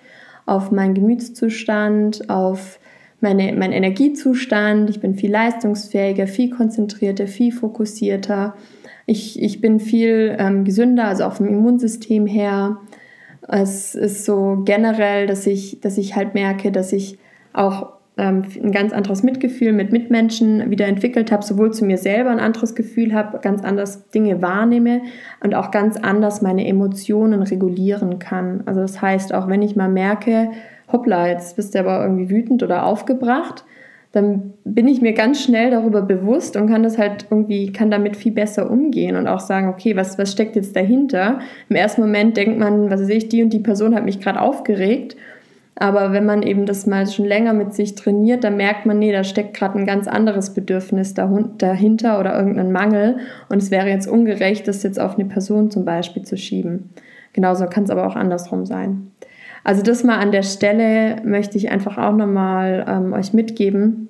auf 0.45 0.71
meinen 0.71 0.93
Gemütszustand, 0.93 2.29
auf 2.29 2.79
meine, 3.21 3.53
meinen 3.53 3.71
Energiezustand. 3.71 4.89
Ich 4.89 4.99
bin 4.99 5.15
viel 5.15 5.31
leistungsfähiger, 5.31 6.27
viel 6.27 6.49
konzentrierter, 6.49 7.27
viel 7.27 7.53
fokussierter. 7.53 8.55
Ich, 9.05 9.41
ich 9.41 9.61
bin 9.61 9.79
viel 9.79 10.35
ähm, 10.37 10.65
gesünder, 10.65 11.05
also 11.05 11.23
auch 11.23 11.33
vom 11.33 11.47
Immunsystem 11.47 12.27
her. 12.27 12.77
Es 13.47 13.95
ist 13.95 14.25
so 14.25 14.63
generell, 14.65 15.27
dass 15.27 15.47
ich, 15.47 15.79
dass 15.79 15.97
ich 15.97 16.17
halt 16.17 16.33
merke, 16.33 16.73
dass 16.73 16.91
ich 16.91 17.19
auch 17.53 17.93
ähm, 18.17 18.43
ein 18.61 18.71
ganz 18.71 18.91
anderes 18.91 19.23
Mitgefühl 19.23 19.71
mit 19.71 19.91
Mitmenschen 19.91 20.69
wieder 20.69 20.85
entwickelt 20.85 21.31
habe, 21.31 21.43
sowohl 21.43 21.71
zu 21.71 21.85
mir 21.85 21.97
selber 21.97 22.29
ein 22.29 22.39
anderes 22.39 22.75
Gefühl 22.75 23.13
habe, 23.13 23.39
ganz 23.39 23.63
anders 23.63 24.09
Dinge 24.09 24.41
wahrnehme 24.41 25.01
und 25.41 25.55
auch 25.55 25.71
ganz 25.71 25.97
anders 25.97 26.41
meine 26.41 26.67
Emotionen 26.67 27.41
regulieren 27.41 28.19
kann. 28.19 28.63
Also 28.65 28.81
das 28.81 29.01
heißt, 29.01 29.33
auch 29.33 29.47
wenn 29.47 29.61
ich 29.61 29.75
mal 29.75 29.89
merke, 29.89 30.51
hoppla, 30.91 31.27
jetzt 31.29 31.55
bist 31.55 31.73
du 31.73 31.79
aber 31.79 32.03
irgendwie 32.03 32.29
wütend 32.29 32.63
oder 32.63 32.85
aufgebracht, 32.85 33.63
dann 34.11 34.53
bin 34.65 34.89
ich 34.89 35.01
mir 35.01 35.13
ganz 35.13 35.41
schnell 35.41 35.71
darüber 35.71 36.01
bewusst 36.01 36.57
und 36.57 36.67
kann 36.67 36.83
das 36.83 36.97
halt 36.97 37.27
irgendwie, 37.29 37.71
kann 37.71 37.89
damit 37.89 38.17
viel 38.17 38.33
besser 38.33 38.69
umgehen 38.69 39.15
und 39.15 39.27
auch 39.27 39.39
sagen, 39.39 39.69
okay, 39.69 39.95
was, 39.95 40.17
was 40.17 40.33
steckt 40.33 40.57
jetzt 40.57 40.75
dahinter? 40.75 41.39
Im 41.69 41.77
ersten 41.77 42.01
Moment 42.01 42.35
denkt 42.35 42.59
man, 42.59 42.89
was 42.89 42.99
weiß 42.99 43.09
ich, 43.09 43.29
die 43.29 43.41
und 43.41 43.53
die 43.53 43.59
Person 43.59 43.95
hat 43.95 44.03
mich 44.03 44.19
gerade 44.19 44.41
aufgeregt 44.41 45.15
aber 45.75 46.11
wenn 46.11 46.25
man 46.25 46.43
eben 46.43 46.65
das 46.65 46.85
mal 46.85 47.07
schon 47.07 47.25
länger 47.25 47.53
mit 47.53 47.73
sich 47.73 47.95
trainiert, 47.95 48.43
dann 48.43 48.57
merkt 48.57 48.85
man, 48.85 48.99
nee, 48.99 49.11
da 49.11 49.23
steckt 49.23 49.55
gerade 49.55 49.79
ein 49.79 49.85
ganz 49.85 50.07
anderes 50.07 50.53
Bedürfnis 50.53 51.13
dahinter 51.13 52.19
oder 52.19 52.37
irgendein 52.37 52.71
Mangel. 52.71 53.17
Und 53.49 53.61
es 53.61 53.71
wäre 53.71 53.87
jetzt 53.87 54.07
ungerecht, 54.07 54.67
das 54.67 54.83
jetzt 54.83 54.99
auf 54.99 55.15
eine 55.15 55.25
Person 55.25 55.71
zum 55.71 55.85
Beispiel 55.85 56.23
zu 56.23 56.37
schieben. 56.37 56.89
Genauso 57.33 57.65
kann 57.65 57.85
es 57.85 57.89
aber 57.89 58.05
auch 58.05 58.15
andersrum 58.15 58.65
sein. 58.65 59.11
Also 59.63 59.81
das 59.81 60.03
mal 60.03 60.17
an 60.17 60.31
der 60.31 60.43
Stelle 60.43 61.17
möchte 61.23 61.57
ich 61.57 61.71
einfach 61.71 61.97
auch 61.97 62.15
nochmal 62.15 62.85
ähm, 62.87 63.13
euch 63.13 63.31
mitgeben. 63.31 64.09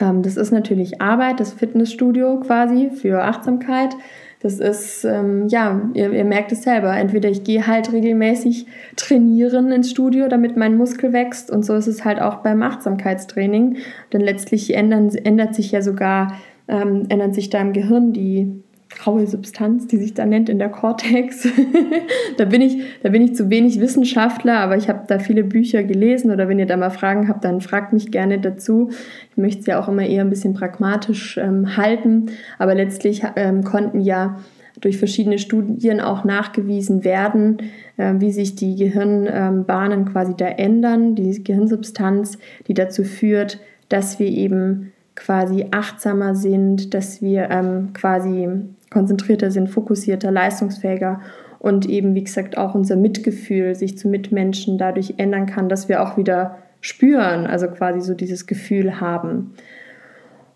Ähm, 0.00 0.22
das 0.22 0.36
ist 0.36 0.50
natürlich 0.50 1.00
Arbeit, 1.00 1.38
das 1.38 1.52
Fitnessstudio 1.52 2.40
quasi 2.40 2.90
für 2.90 3.22
Achtsamkeit. 3.22 3.94
Das 4.42 4.58
ist, 4.58 5.04
ähm, 5.04 5.48
ja, 5.48 5.90
ihr, 5.92 6.12
ihr, 6.12 6.24
merkt 6.24 6.50
es 6.50 6.62
selber. 6.62 6.96
Entweder 6.96 7.28
ich 7.28 7.44
gehe 7.44 7.66
halt 7.66 7.92
regelmäßig 7.92 8.66
trainieren 8.96 9.70
ins 9.70 9.90
Studio, 9.90 10.28
damit 10.28 10.56
mein 10.56 10.78
Muskel 10.78 11.12
wächst. 11.12 11.50
Und 11.50 11.64
so 11.64 11.74
ist 11.74 11.86
es 11.86 12.06
halt 12.06 12.22
auch 12.22 12.36
beim 12.36 12.62
Achtsamkeitstraining. 12.62 13.76
Denn 14.14 14.22
letztlich 14.22 14.74
ändern, 14.74 15.10
ändert 15.14 15.54
sich 15.54 15.72
ja 15.72 15.82
sogar, 15.82 16.38
ähm, 16.68 17.04
ändern 17.10 17.34
sich 17.34 17.50
da 17.50 17.60
im 17.60 17.74
Gehirn 17.74 18.14
die 18.14 18.62
graue 18.90 19.26
Substanz, 19.26 19.86
die 19.86 19.96
sich 19.96 20.14
da 20.14 20.26
nennt 20.26 20.48
in 20.48 20.58
der 20.58 20.68
Cortex. 20.68 21.48
da, 22.36 22.44
bin 22.44 22.60
ich, 22.60 22.78
da 23.02 23.08
bin 23.08 23.22
ich 23.22 23.34
zu 23.34 23.48
wenig 23.48 23.80
Wissenschaftler, 23.80 24.58
aber 24.58 24.76
ich 24.76 24.88
habe 24.88 25.04
da 25.06 25.18
viele 25.18 25.44
Bücher 25.44 25.82
gelesen 25.84 26.30
oder 26.30 26.48
wenn 26.48 26.58
ihr 26.58 26.66
da 26.66 26.76
mal 26.76 26.90
Fragen 26.90 27.28
habt, 27.28 27.44
dann 27.44 27.60
fragt 27.60 27.92
mich 27.92 28.10
gerne 28.10 28.38
dazu. 28.38 28.90
Ich 29.30 29.36
möchte 29.36 29.60
es 29.60 29.66
ja 29.66 29.80
auch 29.80 29.88
immer 29.88 30.04
eher 30.04 30.22
ein 30.22 30.30
bisschen 30.30 30.54
pragmatisch 30.54 31.38
ähm, 31.38 31.76
halten, 31.76 32.26
aber 32.58 32.74
letztlich 32.74 33.22
ähm, 33.36 33.64
konnten 33.64 34.00
ja 34.00 34.40
durch 34.80 34.98
verschiedene 34.98 35.38
Studien 35.38 36.00
auch 36.00 36.24
nachgewiesen 36.24 37.04
werden, 37.04 37.58
äh, 37.96 38.14
wie 38.18 38.32
sich 38.32 38.54
die 38.56 38.76
Gehirnbahnen 38.76 39.98
ähm, 40.00 40.04
quasi 40.06 40.34
da 40.36 40.46
ändern, 40.46 41.14
die 41.14 41.42
Gehirnsubstanz, 41.42 42.38
die 42.66 42.74
dazu 42.74 43.04
führt, 43.04 43.60
dass 43.88 44.18
wir 44.18 44.28
eben 44.28 44.92
quasi 45.20 45.66
achtsamer 45.70 46.34
sind, 46.34 46.94
dass 46.94 47.20
wir 47.20 47.50
ähm, 47.50 47.92
quasi 47.92 48.48
konzentrierter 48.90 49.50
sind, 49.50 49.68
fokussierter, 49.68 50.30
leistungsfähiger 50.30 51.20
und 51.58 51.86
eben, 51.86 52.14
wie 52.14 52.24
gesagt, 52.24 52.56
auch 52.56 52.74
unser 52.74 52.96
Mitgefühl 52.96 53.74
sich 53.74 53.98
zu 53.98 54.08
Mitmenschen 54.08 54.78
dadurch 54.78 55.14
ändern 55.18 55.44
kann, 55.44 55.68
dass 55.68 55.90
wir 55.90 56.02
auch 56.02 56.16
wieder 56.16 56.56
spüren, 56.80 57.46
also 57.46 57.68
quasi 57.68 58.00
so 58.00 58.14
dieses 58.14 58.46
Gefühl 58.46 58.98
haben. 59.00 59.52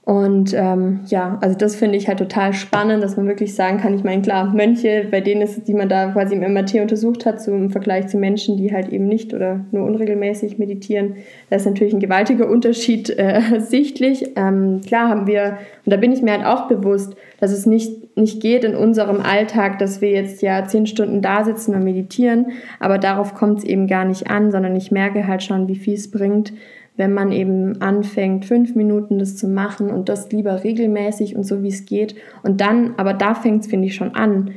Und 0.05 0.53
ähm, 0.53 1.01
ja, 1.07 1.39
also 1.41 1.57
das 1.57 1.77
finde 1.77 1.97
ich 1.97 2.09
halt 2.09 2.19
total 2.19 2.53
spannend, 2.53 3.03
dass 3.03 3.17
man 3.17 3.27
wirklich 3.27 3.55
sagen 3.55 3.79
kann, 3.79 3.95
ich 3.95 4.05
meine, 4.05 4.21
klar, 4.21 4.53
Mönche, 4.53 5.07
bei 5.11 5.23
denen 5.23 5.41
ist 5.41 5.57
es, 5.57 5.65
die 5.65 5.73
man 5.73 5.89
da 5.89 6.11
quasi 6.11 6.35
im 6.35 6.53
MRT 6.53 6.75
untersucht 6.75 7.25
hat, 7.25 7.41
so 7.41 7.53
im 7.53 7.71
Vergleich 7.71 8.09
zu 8.09 8.19
Menschen, 8.19 8.59
die 8.59 8.71
halt 8.71 8.91
eben 8.91 9.09
nicht 9.09 9.33
oder 9.33 9.61
nur 9.73 9.87
unregelmäßig 9.87 10.59
meditieren, 10.59 11.17
da 11.49 11.57
ist 11.57 11.65
natürlich 11.65 11.95
ein 11.95 12.01
gewaltiger 12.01 12.51
Unterschied 12.51 13.09
äh, 13.19 13.41
sichtlich. 13.61 14.33
Ähm, 14.37 14.83
klar 14.87 15.09
haben 15.09 15.27
wir, 15.27 15.57
und 15.87 15.93
da 15.93 15.97
bin 15.97 16.13
ich 16.13 16.21
mir 16.21 16.33
halt 16.33 16.45
auch 16.45 16.69
bewusst, 16.69 17.17
dass 17.41 17.51
es 17.51 17.65
nicht, 17.65 18.15
nicht 18.15 18.43
geht 18.43 18.65
in 18.65 18.77
unserem 18.77 19.23
Alltag, 19.23 19.79
dass 19.79 20.03
wir 20.03 20.11
jetzt 20.11 20.43
ja 20.43 20.67
zehn 20.67 20.87
Stunden 20.87 21.23
da 21.23 21.45
sitzen 21.45 21.75
und 21.75 21.83
meditieren, 21.83 22.53
aber 22.79 22.99
darauf 22.99 23.35
kommt 23.35 23.61
es 23.61 23.65
eben 23.65 23.87
gar 23.87 24.05
nicht 24.05 24.29
an, 24.29 24.53
sondern 24.53 24.77
ich 24.77 24.91
merke 24.91 25.27
halt 25.27 25.43
schon, 25.43 25.67
wie 25.67 25.77
viel 25.77 25.95
es 25.95 26.11
bringt, 26.11 26.53
wenn 26.97 27.13
man 27.13 27.33
eben 27.33 27.81
anfängt, 27.83 28.45
fünf 28.45 28.75
Minuten 28.77 29.19
das 29.19 29.37
zu 29.37 29.49
machen 29.49 29.91
und 29.91 30.09
das 30.09 30.31
lieber 30.31 30.63
regelmäßig 30.63 31.35
und 31.35 31.45
so 31.45 31.63
wie 31.63 31.69
es 31.69 31.87
geht. 31.87 32.15
Und 32.43 32.61
dann, 32.61 32.95
aber 32.97 33.15
da 33.15 33.35
fängt 33.35 33.63
es, 33.63 33.71
finde 33.71 33.89
ich, 33.89 33.97
schon 33.97 34.15
an, 34.15 34.53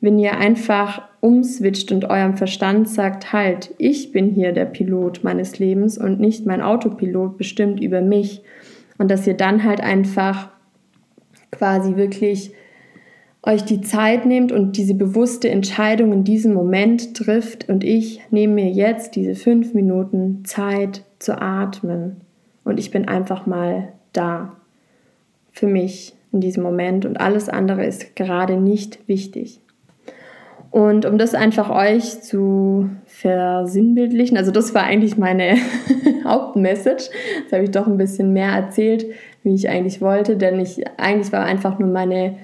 wenn 0.00 0.18
ihr 0.18 0.38
einfach 0.38 1.02
umswitcht 1.20 1.92
und 1.92 2.08
eurem 2.08 2.36
Verstand 2.36 2.88
sagt, 2.88 3.32
halt, 3.32 3.74
ich 3.78 4.12
bin 4.12 4.30
hier 4.30 4.52
der 4.52 4.64
Pilot 4.64 5.24
meines 5.24 5.58
Lebens 5.58 5.98
und 5.98 6.20
nicht 6.20 6.46
mein 6.46 6.62
Autopilot 6.62 7.36
bestimmt 7.36 7.80
über 7.80 8.00
mich. 8.00 8.42
Und 8.96 9.10
dass 9.10 9.26
ihr 9.26 9.34
dann 9.34 9.64
halt 9.64 9.82
einfach 9.82 10.50
quasi 11.50 11.96
wirklich 11.96 12.52
euch 13.42 13.64
die 13.64 13.80
Zeit 13.80 14.26
nehmt 14.26 14.52
und 14.52 14.76
diese 14.76 14.94
bewusste 14.94 15.50
Entscheidung 15.50 16.12
in 16.12 16.24
diesem 16.24 16.52
Moment 16.52 17.16
trifft 17.16 17.68
und 17.68 17.84
ich 17.84 18.20
nehme 18.30 18.54
mir 18.54 18.70
jetzt 18.70 19.16
diese 19.16 19.34
fünf 19.34 19.72
Minuten 19.72 20.44
Zeit 20.44 21.04
zu 21.20 21.40
atmen 21.40 22.22
und 22.64 22.80
ich 22.80 22.90
bin 22.90 23.06
einfach 23.06 23.46
mal 23.46 23.92
da 24.12 24.56
für 25.52 25.68
mich 25.68 26.14
in 26.32 26.40
diesem 26.40 26.62
Moment 26.62 27.06
und 27.06 27.20
alles 27.20 27.48
andere 27.48 27.84
ist 27.84 28.16
gerade 28.16 28.56
nicht 28.56 29.06
wichtig. 29.08 29.60
Und 30.70 31.04
um 31.04 31.18
das 31.18 31.34
einfach 31.34 31.68
euch 31.68 32.22
zu 32.22 32.90
versinnbildlichen, 33.06 34.36
also 34.36 34.52
das 34.52 34.72
war 34.72 34.84
eigentlich 34.84 35.18
meine 35.18 35.56
Hauptmessage. 36.24 37.10
Jetzt 37.40 37.52
habe 37.52 37.64
ich 37.64 37.72
doch 37.72 37.88
ein 37.88 37.96
bisschen 37.96 38.32
mehr 38.32 38.50
erzählt, 38.50 39.06
wie 39.42 39.54
ich 39.54 39.68
eigentlich 39.68 40.00
wollte, 40.00 40.36
denn 40.36 40.60
ich 40.60 40.84
eigentlich 40.96 41.32
war 41.32 41.44
einfach 41.44 41.80
nur 41.80 41.88
meine, 41.88 42.36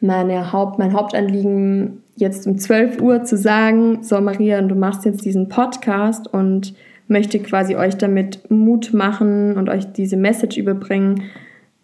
meine 0.00 0.52
Haupt, 0.52 0.78
mein 0.78 0.94
Hauptanliegen, 0.94 2.02
jetzt 2.16 2.46
um 2.46 2.56
12 2.56 3.02
Uhr 3.02 3.22
zu 3.24 3.36
sagen, 3.36 4.02
so 4.02 4.18
Maria, 4.20 4.62
du 4.62 4.74
machst 4.74 5.04
jetzt 5.04 5.24
diesen 5.26 5.48
Podcast 5.48 6.32
und 6.32 6.74
möchte 7.12 7.38
quasi 7.38 7.76
euch 7.76 7.96
damit 7.96 8.50
Mut 8.50 8.92
machen 8.92 9.56
und 9.56 9.68
euch 9.68 9.92
diese 9.92 10.16
Message 10.16 10.56
überbringen. 10.56 11.24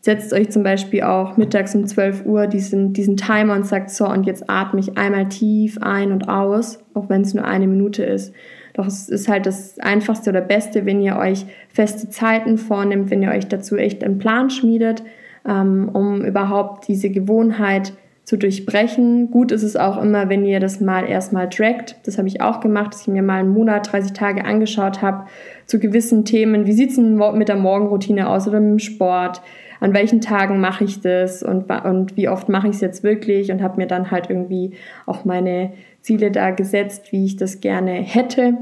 Setzt 0.00 0.32
euch 0.32 0.50
zum 0.50 0.62
Beispiel 0.62 1.02
auch 1.02 1.36
mittags 1.36 1.74
um 1.74 1.86
12 1.86 2.24
Uhr 2.24 2.46
diesen, 2.46 2.92
diesen 2.92 3.16
Timer 3.16 3.54
und 3.54 3.66
sagt 3.66 3.90
so, 3.90 4.08
und 4.08 4.26
jetzt 4.26 4.48
atme 4.48 4.80
ich 4.80 4.96
einmal 4.96 5.28
tief 5.28 5.78
ein 5.80 6.12
und 6.12 6.28
aus, 6.28 6.78
auch 6.94 7.08
wenn 7.08 7.22
es 7.22 7.34
nur 7.34 7.44
eine 7.44 7.66
Minute 7.66 8.04
ist. 8.04 8.32
Doch 8.74 8.86
es 8.86 9.08
ist 9.08 9.28
halt 9.28 9.46
das 9.46 9.78
Einfachste 9.80 10.30
oder 10.30 10.40
Beste, 10.40 10.86
wenn 10.86 11.00
ihr 11.00 11.16
euch 11.16 11.46
feste 11.68 12.08
Zeiten 12.10 12.58
vornimmt, 12.58 13.10
wenn 13.10 13.22
ihr 13.22 13.30
euch 13.30 13.48
dazu 13.48 13.76
echt 13.76 14.04
einen 14.04 14.18
Plan 14.18 14.50
schmiedet, 14.50 15.02
ähm, 15.46 15.90
um 15.92 16.24
überhaupt 16.24 16.86
diese 16.86 17.10
Gewohnheit 17.10 17.88
zu 17.88 18.07
durchbrechen. 18.36 19.30
Gut 19.30 19.52
ist 19.52 19.62
es 19.62 19.76
auch 19.76 20.02
immer, 20.02 20.28
wenn 20.28 20.44
ihr 20.44 20.60
das 20.60 20.80
mal 20.80 21.08
erstmal 21.08 21.48
trackt. 21.48 21.96
Das 22.04 22.18
habe 22.18 22.28
ich 22.28 22.40
auch 22.40 22.60
gemacht, 22.60 22.92
dass 22.92 23.02
ich 23.02 23.08
mir 23.08 23.22
mal 23.22 23.40
einen 23.40 23.52
Monat, 23.52 23.92
30 23.92 24.12
Tage 24.12 24.44
angeschaut 24.44 25.00
habe 25.00 25.26
zu 25.66 25.78
gewissen 25.78 26.24
Themen. 26.24 26.66
Wie 26.66 26.72
sieht 26.72 26.90
es 26.90 26.98
mit 26.98 27.48
der 27.48 27.56
Morgenroutine 27.56 28.28
aus 28.28 28.46
oder 28.46 28.60
mit 28.60 28.70
dem 28.70 28.78
Sport? 28.78 29.40
An 29.80 29.94
welchen 29.94 30.20
Tagen 30.20 30.60
mache 30.60 30.84
ich 30.84 31.00
das 31.00 31.42
und, 31.42 31.70
und 31.70 32.16
wie 32.16 32.28
oft 32.28 32.48
mache 32.48 32.68
ich 32.68 32.74
es 32.74 32.80
jetzt 32.80 33.04
wirklich? 33.04 33.52
Und 33.52 33.62
habe 33.62 33.76
mir 33.76 33.86
dann 33.86 34.10
halt 34.10 34.28
irgendwie 34.28 34.72
auch 35.06 35.24
meine 35.24 35.72
Ziele 36.02 36.30
da 36.30 36.50
gesetzt, 36.50 37.12
wie 37.12 37.24
ich 37.24 37.36
das 37.36 37.60
gerne 37.60 37.92
hätte 37.92 38.58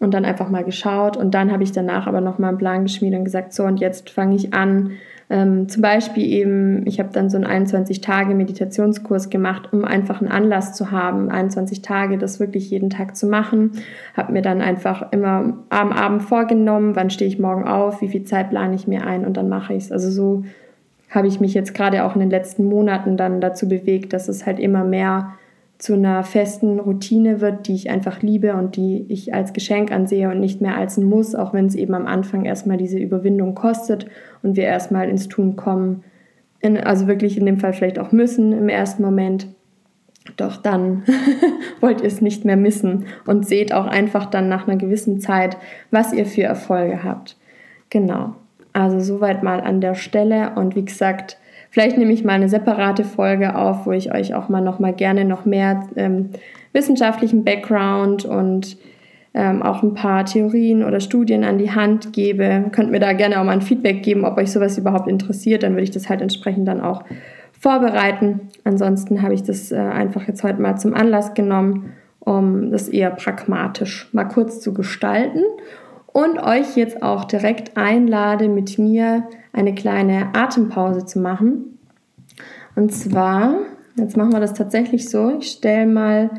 und 0.00 0.14
dann 0.14 0.24
einfach 0.24 0.48
mal 0.48 0.64
geschaut. 0.64 1.16
Und 1.16 1.34
dann 1.34 1.50
habe 1.50 1.62
ich 1.62 1.72
danach 1.72 2.06
aber 2.06 2.20
nochmal 2.20 2.50
einen 2.50 2.58
Plan 2.58 2.82
geschmiedet 2.84 3.18
und 3.18 3.24
gesagt, 3.24 3.52
so 3.52 3.64
und 3.64 3.80
jetzt 3.80 4.10
fange 4.10 4.36
ich 4.36 4.52
an, 4.54 4.92
ähm, 5.30 5.68
zum 5.68 5.82
Beispiel 5.82 6.24
eben, 6.24 6.86
ich 6.86 6.98
habe 7.00 7.10
dann 7.12 7.28
so 7.28 7.36
einen 7.36 7.66
21-Tage-Meditationskurs 7.66 9.28
gemacht, 9.28 9.72
um 9.72 9.84
einfach 9.84 10.20
einen 10.20 10.30
Anlass 10.30 10.74
zu 10.74 10.90
haben, 10.90 11.30
21 11.30 11.82
Tage 11.82 12.16
das 12.16 12.40
wirklich 12.40 12.70
jeden 12.70 12.88
Tag 12.88 13.14
zu 13.14 13.26
machen. 13.26 13.72
Habe 14.16 14.32
mir 14.32 14.42
dann 14.42 14.62
einfach 14.62 15.12
immer 15.12 15.58
am 15.68 15.92
Abend 15.92 16.22
vorgenommen, 16.22 16.96
wann 16.96 17.10
stehe 17.10 17.28
ich 17.28 17.38
morgen 17.38 17.68
auf, 17.68 18.00
wie 18.00 18.08
viel 18.08 18.24
Zeit 18.24 18.50
plane 18.50 18.74
ich 18.74 18.86
mir 18.86 19.06
ein 19.06 19.26
und 19.26 19.36
dann 19.36 19.50
mache 19.50 19.74
ich 19.74 19.84
es. 19.84 19.92
Also 19.92 20.10
so 20.10 20.44
habe 21.10 21.28
ich 21.28 21.40
mich 21.40 21.52
jetzt 21.52 21.74
gerade 21.74 22.04
auch 22.04 22.14
in 22.14 22.20
den 22.20 22.30
letzten 22.30 22.64
Monaten 22.64 23.18
dann 23.18 23.42
dazu 23.42 23.68
bewegt, 23.68 24.14
dass 24.14 24.28
es 24.28 24.46
halt 24.46 24.58
immer 24.58 24.84
mehr 24.84 25.34
zu 25.78 25.94
einer 25.94 26.24
festen 26.24 26.80
Routine 26.80 27.40
wird, 27.40 27.68
die 27.68 27.74
ich 27.74 27.88
einfach 27.88 28.20
liebe 28.20 28.54
und 28.54 28.74
die 28.74 29.06
ich 29.08 29.32
als 29.32 29.52
Geschenk 29.52 29.92
ansehe 29.92 30.28
und 30.28 30.40
nicht 30.40 30.60
mehr 30.60 30.76
als 30.76 30.96
ein 30.96 31.04
Muss, 31.04 31.36
auch 31.36 31.54
wenn 31.54 31.66
es 31.66 31.76
eben 31.76 31.94
am 31.94 32.06
Anfang 32.06 32.44
erstmal 32.44 32.76
diese 32.76 32.98
Überwindung 32.98 33.54
kostet 33.54 34.06
und 34.42 34.56
wir 34.56 34.64
erstmal 34.64 35.08
ins 35.08 35.28
Tun 35.28 35.54
kommen. 35.54 36.02
In, 36.60 36.76
also 36.76 37.06
wirklich 37.06 37.38
in 37.38 37.46
dem 37.46 37.58
Fall 37.58 37.72
vielleicht 37.72 38.00
auch 38.00 38.10
müssen 38.10 38.52
im 38.52 38.68
ersten 38.68 39.02
Moment. 39.02 39.46
Doch 40.36 40.56
dann 40.56 41.04
wollt 41.80 42.00
ihr 42.00 42.08
es 42.08 42.20
nicht 42.20 42.44
mehr 42.44 42.56
missen 42.56 43.06
und 43.24 43.46
seht 43.46 43.72
auch 43.72 43.86
einfach 43.86 44.26
dann 44.26 44.48
nach 44.48 44.66
einer 44.66 44.76
gewissen 44.76 45.20
Zeit, 45.20 45.56
was 45.92 46.12
ihr 46.12 46.26
für 46.26 46.42
Erfolge 46.42 47.04
habt. 47.04 47.36
Genau. 47.88 48.34
Also 48.72 48.98
soweit 48.98 49.44
mal 49.44 49.60
an 49.60 49.80
der 49.80 49.94
Stelle 49.94 50.52
und 50.56 50.74
wie 50.74 50.84
gesagt, 50.84 51.38
Vielleicht 51.70 51.98
nehme 51.98 52.12
ich 52.12 52.24
mal 52.24 52.32
eine 52.32 52.48
separate 52.48 53.04
Folge 53.04 53.54
auf, 53.54 53.86
wo 53.86 53.92
ich 53.92 54.12
euch 54.12 54.34
auch 54.34 54.48
mal 54.48 54.60
noch 54.60 54.78
mal 54.78 54.92
gerne 54.92 55.24
noch 55.24 55.44
mehr 55.44 55.86
ähm, 55.96 56.30
wissenschaftlichen 56.72 57.44
Background 57.44 58.24
und 58.24 58.78
ähm, 59.34 59.62
auch 59.62 59.82
ein 59.82 59.94
paar 59.94 60.24
Theorien 60.24 60.82
oder 60.82 61.00
Studien 61.00 61.44
an 61.44 61.58
die 61.58 61.70
Hand 61.70 62.12
gebe. 62.12 62.64
Könnt 62.72 62.90
mir 62.90 63.00
da 63.00 63.12
gerne 63.12 63.38
auch 63.38 63.44
mal 63.44 63.52
ein 63.52 63.62
Feedback 63.62 64.02
geben, 64.02 64.24
ob 64.24 64.38
euch 64.38 64.50
sowas 64.50 64.78
überhaupt 64.78 65.08
interessiert. 65.08 65.62
Dann 65.62 65.72
würde 65.72 65.84
ich 65.84 65.90
das 65.90 66.08
halt 66.08 66.22
entsprechend 66.22 66.66
dann 66.66 66.80
auch 66.80 67.04
vorbereiten. 67.52 68.48
Ansonsten 68.64 69.22
habe 69.22 69.34
ich 69.34 69.42
das 69.42 69.70
äh, 69.70 69.76
einfach 69.76 70.26
jetzt 70.26 70.42
heute 70.42 70.60
mal 70.62 70.76
zum 70.76 70.94
Anlass 70.94 71.34
genommen, 71.34 71.92
um 72.20 72.70
das 72.70 72.88
eher 72.88 73.10
pragmatisch 73.10 74.08
mal 74.12 74.24
kurz 74.24 74.60
zu 74.60 74.72
gestalten 74.72 75.42
und 76.18 76.40
euch 76.40 76.76
jetzt 76.76 77.00
auch 77.00 77.26
direkt 77.26 77.76
einlade, 77.76 78.48
mit 78.48 78.76
mir 78.76 79.28
eine 79.52 79.72
kleine 79.72 80.30
Atempause 80.34 81.06
zu 81.06 81.20
machen. 81.20 81.78
Und 82.74 82.92
zwar, 82.92 83.54
jetzt 83.96 84.16
machen 84.16 84.32
wir 84.32 84.40
das 84.40 84.52
tatsächlich 84.52 85.08
so, 85.08 85.38
ich 85.38 85.52
stelle 85.52 85.86
mal 85.86 86.30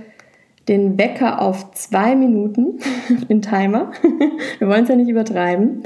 den 0.67 0.99
Wecker 0.99 1.41
auf 1.41 1.71
zwei 1.71 2.17
Minuten, 2.17 2.79
den 3.29 3.41
Timer. 3.41 3.93
wir 4.59 4.67
wollen 4.67 4.83
es 4.83 4.89
ja 4.89 4.97
nicht 4.97 5.09
übertreiben. 5.09 5.83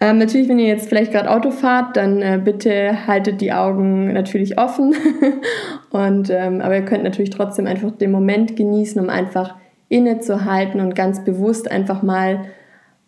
Ähm, 0.00 0.18
natürlich, 0.18 0.48
wenn 0.48 0.60
ihr 0.60 0.68
jetzt 0.68 0.88
vielleicht 0.88 1.10
gerade 1.10 1.28
Auto 1.28 1.50
fahrt, 1.50 1.96
dann 1.96 2.22
äh, 2.22 2.40
bitte 2.42 3.08
haltet 3.08 3.40
die 3.40 3.52
Augen 3.52 4.12
natürlich 4.12 4.56
offen. 4.56 4.94
und, 5.90 6.30
ähm, 6.30 6.60
aber 6.60 6.76
ihr 6.76 6.84
könnt 6.84 7.02
natürlich 7.02 7.30
trotzdem 7.30 7.66
einfach 7.66 7.90
den 7.90 8.12
Moment 8.12 8.54
genießen, 8.54 9.02
um 9.02 9.08
einfach 9.08 9.56
innezuhalten 9.88 10.80
und 10.80 10.94
ganz 10.94 11.24
bewusst 11.24 11.68
einfach 11.68 12.04
mal 12.04 12.44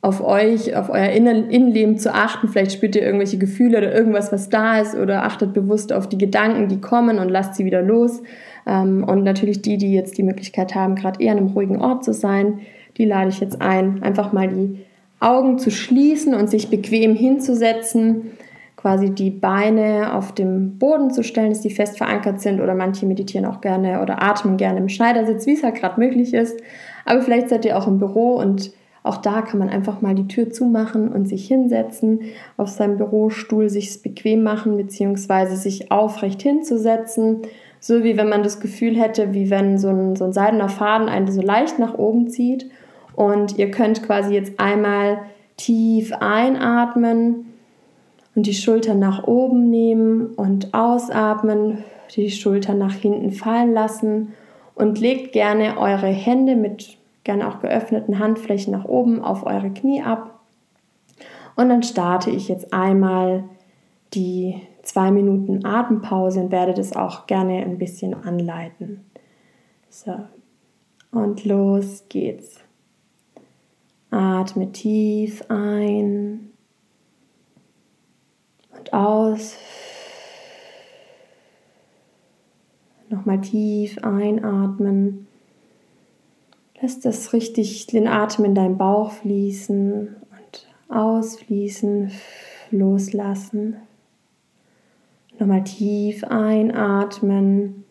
auf 0.05 0.23
euch, 0.23 0.77
auf 0.77 0.91
euer 0.91 1.09
Innenleben 1.09 1.97
zu 1.97 2.13
achten. 2.13 2.49
Vielleicht 2.49 2.73
spürt 2.73 2.95
ihr 2.95 3.01
irgendwelche 3.01 3.39
Gefühle 3.39 3.79
oder 3.79 3.95
irgendwas, 3.95 4.31
was 4.33 4.51
da 4.51 4.79
ist 4.79 4.95
oder 4.95 5.23
achtet 5.23 5.55
bewusst 5.55 5.95
auf 5.95 6.11
die 6.11 6.19
Gedanken, 6.19 6.69
die 6.69 6.79
kommen 6.79 7.19
und 7.19 7.31
lasst 7.31 7.55
sie 7.55 7.65
wieder 7.65 7.81
los. 7.81 8.23
Ähm, 8.67 9.03
und 9.03 9.25
natürlich 9.25 9.63
die, 9.63 9.79
die 9.79 9.95
jetzt 9.95 10.19
die 10.19 10.23
Möglichkeit 10.23 10.75
haben, 10.75 10.95
gerade 10.95 11.23
eher 11.23 11.33
an 11.33 11.39
einem 11.39 11.47
ruhigen 11.47 11.81
Ort 11.81 12.05
zu 12.05 12.13
sein, 12.13 12.61
die 12.99 13.07
lade 13.07 13.31
ich 13.31 13.41
jetzt 13.41 13.63
ein, 13.63 14.03
einfach 14.03 14.35
mal 14.35 14.49
die 14.49 14.81
Augen 15.21 15.59
zu 15.59 15.71
schließen 15.71 16.35
und 16.35 16.51
sich 16.51 16.69
bequem 16.69 17.17
hinzusetzen, 17.17 18.33
quasi 18.77 19.09
die 19.09 19.31
Beine 19.31 20.13
auf 20.13 20.33
dem 20.33 20.77
Boden 20.77 21.13
zu 21.13 21.25
stellen, 21.25 21.49
dass 21.49 21.63
die 21.63 21.71
fest 21.71 21.97
verankert 21.97 22.43
sind 22.43 22.61
oder 22.61 22.75
manche 22.75 23.07
meditieren 23.07 23.47
auch 23.47 23.63
gerne 23.63 24.03
oder 24.03 24.23
atmen 24.23 24.59
gerne 24.59 24.81
im 24.81 24.91
Schneidersitz, 24.91 25.47
wie 25.47 25.55
es 25.55 25.63
halt 25.63 25.77
gerade 25.77 25.99
möglich 25.99 26.35
ist. 26.35 26.61
Aber 27.07 27.23
vielleicht 27.23 27.49
seid 27.49 27.65
ihr 27.65 27.79
auch 27.79 27.89
im 27.89 27.99
Büro 27.99 28.35
und 28.35 28.71
auch 29.05 29.19
da 29.19 29.43
kann 29.43 29.59
man 29.59 29.69
einfach 29.69 30.01
mal 30.01 30.15
die 30.15 30.29
Tür 30.29 30.51
zumachen 30.51 31.11
und 31.11 31.29
sich 31.29 31.47
hinsetzen, 31.47 32.21
auf 32.57 32.71
seinem 32.71 32.97
Bürostuhl 32.97 33.69
sich 33.69 34.03
bequem 34.03 34.43
machen, 34.43 34.79
beziehungsweise 34.79 35.57
sich 35.57 35.93
aufrecht 35.93 36.41
hinzusetzen. 36.41 37.43
So 37.81 38.03
wie 38.03 38.17
wenn 38.17 38.31
man 38.31 38.43
das 38.43 38.61
Gefühl 38.61 38.97
hätte, 38.99 39.35
wie 39.35 39.51
wenn 39.51 39.77
so 39.77 39.89
ein, 39.89 40.17
so 40.17 40.25
ein 40.25 40.33
seidener 40.33 40.71
Faden 40.71 41.11
einen 41.11 41.31
so 41.31 41.43
leicht 41.43 41.79
nach 41.79 41.99
oben 41.99 42.29
zieht. 42.29 42.71
Und 43.15 43.59
ihr 43.59 43.71
könnt 43.71 44.03
quasi 44.03 44.33
jetzt 44.33 44.59
einmal 44.59 45.19
tief 45.59 46.11
einatmen 46.19 47.53
und 48.35 48.47
die 48.47 48.55
Schultern 48.55 49.01
nach 49.01 49.25
oben 49.25 49.69
nehmen 49.69 50.29
und 50.29 50.73
ausatmen, 50.73 51.85
die 52.17 52.31
Schultern 52.31 52.79
nach 52.79 52.95
hinten 52.95 53.33
fallen 53.33 53.75
lassen 53.75 54.33
und 54.75 54.99
legt 54.99 55.33
gerne 55.33 55.77
eure 55.77 56.07
Hände 56.07 56.57
mit 56.57 56.97
gerne 57.25 57.49
auch 57.49 57.61
geöffneten 57.61 58.19
Handflächen 58.19 58.73
nach 58.73 58.85
oben 58.85 59.23
auf 59.23 59.45
eure 59.45 59.71
Knie 59.71 60.03
ab. 60.03 60.41
Und 61.57 61.69
dann 61.69 61.83
starte 61.83 62.31
ich 62.31 62.49
jetzt 62.49 62.73
einmal 62.73 63.45
die 64.13 64.61
zwei 64.83 65.11
Minuten 65.11 65.65
Atempause 65.65 66.41
und 66.41 66.53
werde 66.53 66.75
das 66.75 66.95
auch 66.95 67.27
gerne 67.27 67.63
ein 67.63 67.79
bisschen 67.79 68.15
anleiten. 68.15 69.05
So, 69.89 70.15
und 71.11 71.45
los 71.45 72.05
geht's. 72.09 72.61
Atme 74.11 74.71
tief 74.71 75.45
ein 75.49 76.51
und 78.77 78.93
aus. 78.93 79.57
Nochmal 83.09 83.41
tief 83.41 83.99
einatmen 83.99 85.27
Lass 86.85 87.01
das 87.01 87.33
richtig 87.33 87.87
den 87.87 88.07
Atem 88.07 88.45
in 88.45 88.55
deinen 88.55 88.77
Bauch 88.77 89.13
fließen 89.13 90.17
und 90.31 90.95
ausfließen, 90.95 92.11
loslassen. 92.71 93.77
Nochmal 95.39 95.65
tief 95.65 96.25
einatmen. 96.25 97.85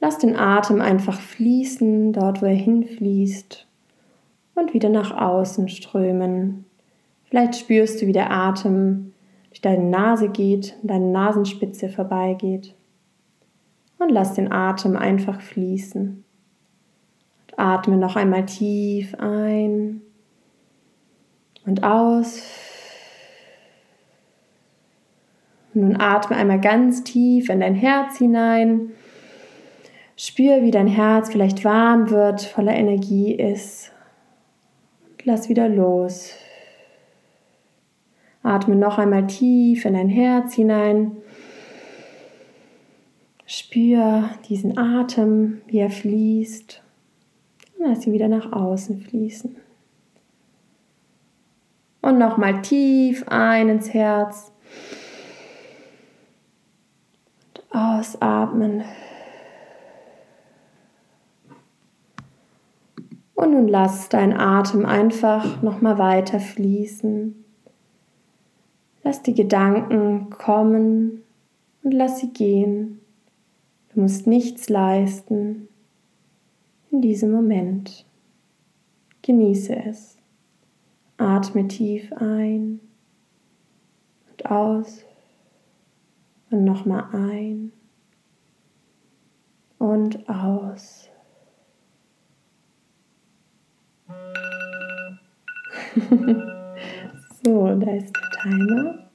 Lass 0.00 0.16
den 0.16 0.36
Atem 0.36 0.80
einfach 0.80 1.20
fließen, 1.20 2.14
dort 2.14 2.40
wo 2.40 2.46
er 2.46 2.54
hinfließt 2.54 3.66
und 4.54 4.72
wieder 4.72 4.88
nach 4.88 5.14
außen 5.14 5.68
strömen. 5.68 6.64
Vielleicht 7.24 7.56
spürst 7.56 8.00
du, 8.00 8.06
wie 8.06 8.12
der 8.12 8.30
Atem 8.30 9.12
durch 9.50 9.60
deine 9.60 9.84
Nase 9.84 10.30
geht, 10.30 10.78
deine 10.82 11.10
Nasenspitze 11.10 11.90
vorbeigeht. 11.90 12.74
Und 13.98 14.08
lass 14.08 14.32
den 14.32 14.50
Atem 14.50 14.96
einfach 14.96 15.42
fließen. 15.42 16.22
Atme 17.56 17.96
noch 17.96 18.16
einmal 18.16 18.44
tief 18.46 19.14
ein 19.18 20.02
und 21.64 21.82
aus. 21.82 22.42
Nun 25.74 26.00
atme 26.00 26.36
einmal 26.36 26.60
ganz 26.60 27.04
tief 27.04 27.48
in 27.48 27.60
dein 27.60 27.74
Herz 27.74 28.18
hinein. 28.18 28.92
Spür, 30.16 30.62
wie 30.62 30.70
dein 30.70 30.86
Herz 30.86 31.30
vielleicht 31.30 31.64
warm 31.64 32.10
wird, 32.10 32.40
voller 32.40 32.74
Energie 32.74 33.34
ist. 33.34 33.92
lass 35.24 35.48
wieder 35.48 35.68
los. 35.68 36.32
Atme 38.42 38.76
noch 38.76 38.96
einmal 38.96 39.26
tief 39.26 39.84
in 39.84 39.94
dein 39.94 40.08
Herz 40.08 40.54
hinein. 40.54 41.16
Spür 43.44 44.30
diesen 44.48 44.78
Atem, 44.78 45.60
wie 45.66 45.78
er 45.78 45.90
fließt. 45.90 46.85
Lass 47.78 48.06
ihn 48.06 48.12
wieder 48.12 48.28
nach 48.28 48.52
außen 48.52 49.00
fließen. 49.00 49.56
Und 52.00 52.18
nochmal 52.18 52.62
tief 52.62 53.24
ein 53.28 53.68
ins 53.68 53.92
Herz. 53.92 54.52
Und 57.54 57.76
ausatmen. 57.76 58.84
Und 63.34 63.50
nun 63.50 63.68
lass 63.68 64.08
deinen 64.08 64.32
Atem 64.32 64.86
einfach 64.86 65.60
nochmal 65.62 65.98
weiter 65.98 66.40
fließen. 66.40 67.44
Lass 69.04 69.22
die 69.22 69.34
Gedanken 69.34 70.30
kommen 70.30 71.22
und 71.82 71.92
lass 71.92 72.20
sie 72.20 72.32
gehen. 72.32 73.00
Du 73.92 74.00
musst 74.00 74.26
nichts 74.26 74.68
leisten 74.68 75.68
in 76.90 77.00
diesem 77.00 77.32
Moment. 77.32 78.06
Genieße 79.22 79.74
es. 79.76 80.16
Atme 81.18 81.66
tief 81.66 82.12
ein 82.12 82.80
und 84.30 84.50
aus 84.50 85.04
und 86.50 86.64
nochmal 86.64 87.04
ein 87.12 87.72
und 89.78 90.28
aus. 90.28 91.08
so, 97.44 97.74
da 97.74 97.94
ist 97.94 98.14
der 98.14 98.30
Timer. 98.42 99.08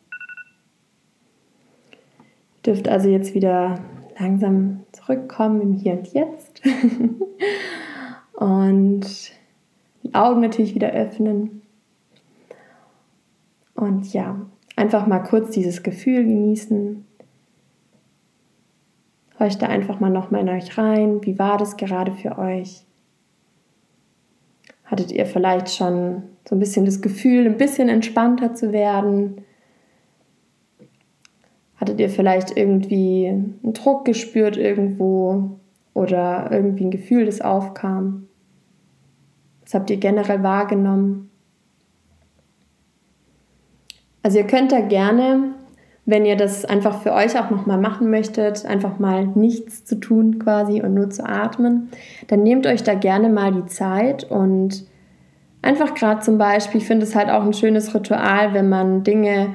Ihr 1.92 2.74
dürft 2.74 2.88
also 2.88 3.10
jetzt 3.10 3.34
wieder 3.34 3.80
langsam 4.20 4.84
zurückkommen 4.92 5.62
im 5.62 5.74
Hier 5.74 5.94
und 5.94 6.12
Jetzt. 6.14 6.62
und 8.42 9.06
die 10.02 10.16
Augen 10.16 10.42
natürlich 10.42 10.74
wieder 10.74 10.90
öffnen. 10.90 11.62
Und 13.76 14.12
ja, 14.14 14.42
einfach 14.76 15.06
mal 15.06 15.20
kurz 15.20 15.52
dieses 15.52 15.84
Gefühl 15.84 16.24
genießen. 16.24 17.06
Horcht 19.40 19.62
da 19.62 19.68
einfach 19.68 20.00
mal 20.00 20.10
nochmal 20.10 20.42
in 20.42 20.50
euch 20.50 20.76
rein. 20.76 21.24
Wie 21.24 21.38
war 21.38 21.60
das 21.60 21.78
gerade 21.78 22.14
für 22.14 22.40
euch? 22.40 22.84
Hattet 24.86 25.12
ihr 25.12 25.28
vielleicht 25.28 25.70
schon 25.70 26.24
so 26.50 26.56
ein 26.56 26.60
bisschen 26.60 26.86
das 26.86 27.00
Gefühl, 27.00 27.46
ein 27.46 27.58
bisschen 27.58 27.90
entspannter 27.90 28.56
zu 28.56 28.72
werden? 28.72 29.46
Hattet 31.76 32.00
ihr 32.00 32.10
vielleicht 32.10 32.58
irgendwie 32.58 33.28
einen 33.28 33.74
Druck 33.74 34.04
gespürt 34.06 34.58
irgendwo 34.58 35.60
oder 35.94 36.50
irgendwie 36.52 36.86
ein 36.86 36.92
Gefühl, 36.92 37.28
das 37.28 37.42
aufkam? 37.42 38.28
Was 39.72 39.80
habt 39.80 39.90
ihr 39.90 39.96
generell 39.96 40.44
wahrgenommen? 40.44 41.30
Also 44.22 44.40
ihr 44.40 44.46
könnt 44.46 44.74
da 44.74 44.82
gerne, 44.82 45.54
wenn 46.06 46.26
ihr 46.26 46.36
das 46.36 46.66
einfach 46.66 47.02
für 47.02 47.14
euch 47.14 47.40
auch 47.40 47.50
nochmal 47.50 47.78
machen 47.78 48.10
möchtet, 48.10 48.66
einfach 48.66 49.00
mal 49.00 49.28
nichts 49.28 49.86
zu 49.86 49.96
tun 49.96 50.40
quasi 50.40 50.82
und 50.82 50.94
nur 50.94 51.10
zu 51.10 51.26
atmen, 51.26 51.88
dann 52.28 52.44
nehmt 52.44 52.68
euch 52.68 52.84
da 52.84 52.96
gerne 52.96 53.30
mal 53.30 53.54
die 53.54 53.66
Zeit 53.68 54.26
und 54.26 54.84
einfach 55.62 55.94
gerade 55.94 56.20
zum 56.20 56.38
Beispiel, 56.38 56.82
ich 56.82 56.88
finde 56.88 57.06
es 57.06 57.16
halt 57.16 57.30
auch 57.30 57.46
ein 57.46 57.54
schönes 57.54 57.96
Ritual, 57.96 58.54
wenn 58.54 58.68
man 58.68 59.06
Dinge 59.06 59.54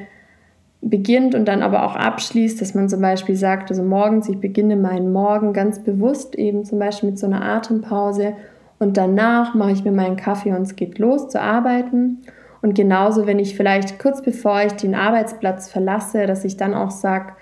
beginnt 0.81 1.35
und 1.35 1.45
dann 1.45 1.61
aber 1.61 1.85
auch 1.85 1.95
abschließt, 1.95 2.59
dass 2.59 2.75
man 2.75 2.89
zum 2.89 3.03
Beispiel 3.03 3.37
sagt, 3.37 3.71
also 3.71 3.83
morgens, 3.83 4.31
ich 4.31 4.41
beginne 4.41 4.77
meinen 4.77 5.13
Morgen 5.13 5.53
ganz 5.53 5.85
bewusst 5.85 6.37
eben 6.37 6.65
zum 6.65 6.79
Beispiel 6.79 7.11
mit 7.11 7.19
so 7.19 7.27
einer 7.27 7.45
Atempause 7.45 8.33
und 8.79 8.97
danach 8.97 9.55
mache 9.55 9.73
ich 9.73 9.85
mir 9.85 9.93
meinen 9.93 10.17
Kaffee 10.17 10.53
und 10.53 10.63
es 10.63 10.77
geht 10.77 10.99
los 10.99 11.29
zu 11.29 11.41
arbeiten. 11.41 12.23
Und 12.63 12.75
genauso, 12.75 13.27
wenn 13.27 13.39
ich 13.39 13.57
vielleicht 13.57 13.99
kurz 13.99 14.23
bevor 14.23 14.63
ich 14.63 14.73
den 14.73 14.95
Arbeitsplatz 14.95 15.71
verlasse, 15.71 16.27
dass 16.27 16.45
ich 16.45 16.57
dann 16.57 16.75
auch 16.75 16.91
sage, 16.91 17.33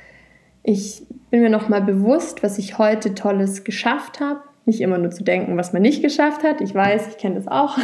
ich 0.63 1.07
bin 1.31 1.43
mir 1.43 1.51
nochmal 1.51 1.83
bewusst, 1.83 2.43
was 2.43 2.59
ich 2.59 2.79
heute 2.79 3.15
Tolles 3.15 3.65
geschafft 3.65 4.21
habe. 4.21 4.41
Nicht 4.67 4.81
immer 4.81 4.97
nur 4.97 5.11
zu 5.11 5.25
denken, 5.25 5.59
was 5.59 5.75
man 5.75 5.83
nicht 5.83 6.03
geschafft 6.03 6.43
hat. 6.43 6.63
Ich 6.63 6.75
weiß, 6.75 7.09
ich 7.09 7.19
kenne 7.19 7.35
das 7.35 7.49
auch. 7.49 7.77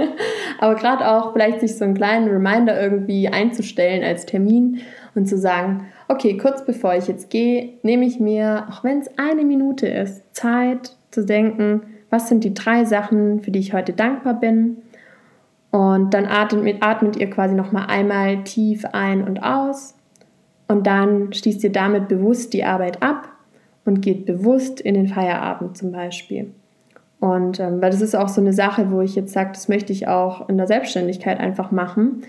Aber 0.58 0.74
gerade 0.74 1.08
auch 1.08 1.32
vielleicht 1.32 1.60
sich 1.60 1.76
so 1.76 1.84
einen 1.84 1.94
kleinen 1.94 2.28
Reminder 2.28 2.78
irgendwie 2.80 3.28
einzustellen 3.28 4.04
als 4.04 4.26
Termin 4.26 4.80
und 5.14 5.26
zu 5.26 5.38
sagen, 5.38 5.86
okay, 6.08 6.36
kurz 6.36 6.64
bevor 6.64 6.94
ich 6.94 7.08
jetzt 7.08 7.30
gehe, 7.30 7.74
nehme 7.82 8.04
ich 8.04 8.20
mir, 8.20 8.66
auch 8.70 8.84
wenn 8.84 8.98
es 8.98 9.08
eine 9.16 9.44
Minute 9.44 9.86
ist, 9.86 10.22
Zeit 10.34 10.94
zu 11.10 11.24
denken, 11.24 11.82
was 12.10 12.28
sind 12.28 12.44
die 12.44 12.54
drei 12.54 12.84
Sachen, 12.84 13.40
für 13.40 13.50
die 13.50 13.58
ich 13.58 13.72
heute 13.72 13.92
dankbar 13.92 14.34
bin. 14.34 14.78
Und 15.70 16.14
dann 16.14 16.26
atmet, 16.26 16.82
atmet 16.82 17.16
ihr 17.16 17.28
quasi 17.28 17.54
nochmal 17.54 17.86
einmal 17.88 18.44
tief 18.44 18.84
ein 18.92 19.24
und 19.24 19.42
aus. 19.42 19.94
Und 20.68 20.86
dann 20.86 21.32
schließt 21.32 21.62
ihr 21.64 21.72
damit 21.72 22.08
bewusst 22.08 22.52
die 22.52 22.64
Arbeit 22.64 23.02
ab 23.02 23.28
und 23.84 24.00
geht 24.00 24.26
bewusst 24.26 24.80
in 24.80 24.94
den 24.94 25.08
Feierabend 25.08 25.76
zum 25.76 25.92
Beispiel. 25.92 26.52
Und 27.20 27.60
ähm, 27.60 27.80
weil 27.80 27.90
das 27.90 28.02
ist 28.02 28.14
auch 28.14 28.28
so 28.28 28.40
eine 28.40 28.52
Sache, 28.52 28.90
wo 28.90 29.00
ich 29.00 29.14
jetzt 29.14 29.32
sage, 29.32 29.50
das 29.52 29.68
möchte 29.68 29.92
ich 29.92 30.08
auch 30.08 30.48
in 30.48 30.58
der 30.58 30.66
Selbstständigkeit 30.66 31.40
einfach 31.40 31.70
machen, 31.70 32.22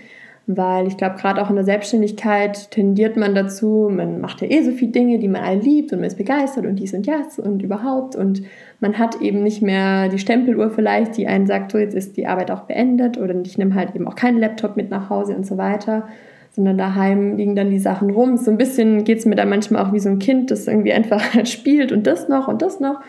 weil 0.48 0.86
ich 0.86 0.96
glaube, 0.96 1.16
gerade 1.16 1.42
auch 1.42 1.50
in 1.50 1.56
der 1.56 1.64
Selbstständigkeit 1.64 2.70
tendiert 2.70 3.18
man 3.18 3.34
dazu, 3.34 3.90
man 3.92 4.18
macht 4.18 4.40
ja 4.40 4.48
eh 4.48 4.62
so 4.62 4.72
viele 4.72 4.92
Dinge, 4.92 5.18
die 5.18 5.28
man 5.28 5.42
alle 5.42 5.60
liebt 5.60 5.92
und 5.92 5.98
man 5.98 6.06
ist 6.06 6.16
begeistert 6.16 6.64
und 6.64 6.76
dies 6.76 6.94
und 6.94 7.06
das 7.06 7.38
und 7.38 7.62
überhaupt 7.62 8.16
und 8.16 8.42
man 8.80 8.98
hat 8.98 9.20
eben 9.20 9.42
nicht 9.42 9.60
mehr 9.60 10.08
die 10.08 10.18
Stempeluhr 10.18 10.70
vielleicht, 10.70 11.18
die 11.18 11.26
einen 11.26 11.46
sagt, 11.46 11.72
so 11.72 11.78
jetzt 11.78 11.94
ist 11.94 12.16
die 12.16 12.26
Arbeit 12.26 12.50
auch 12.50 12.62
beendet 12.62 13.18
oder 13.18 13.34
ich 13.44 13.58
nehme 13.58 13.74
halt 13.74 13.94
eben 13.94 14.08
auch 14.08 14.14
keinen 14.14 14.38
Laptop 14.38 14.76
mit 14.76 14.88
nach 14.88 15.10
Hause 15.10 15.36
und 15.36 15.46
so 15.46 15.58
weiter, 15.58 16.08
sondern 16.52 16.78
daheim 16.78 17.36
liegen 17.36 17.54
dann 17.54 17.68
die 17.68 17.78
Sachen 17.78 18.08
rum. 18.10 18.38
So 18.38 18.50
ein 18.50 18.56
bisschen 18.56 19.04
geht 19.04 19.18
es 19.18 19.26
mir 19.26 19.36
dann 19.36 19.50
manchmal 19.50 19.84
auch 19.84 19.92
wie 19.92 20.00
so 20.00 20.08
ein 20.08 20.18
Kind, 20.18 20.50
das 20.50 20.66
irgendwie 20.66 20.94
einfach 20.94 21.22
spielt 21.44 21.92
und 21.92 22.06
das 22.06 22.28
noch 22.28 22.48
und 22.48 22.62
das 22.62 22.80
noch. 22.80 23.00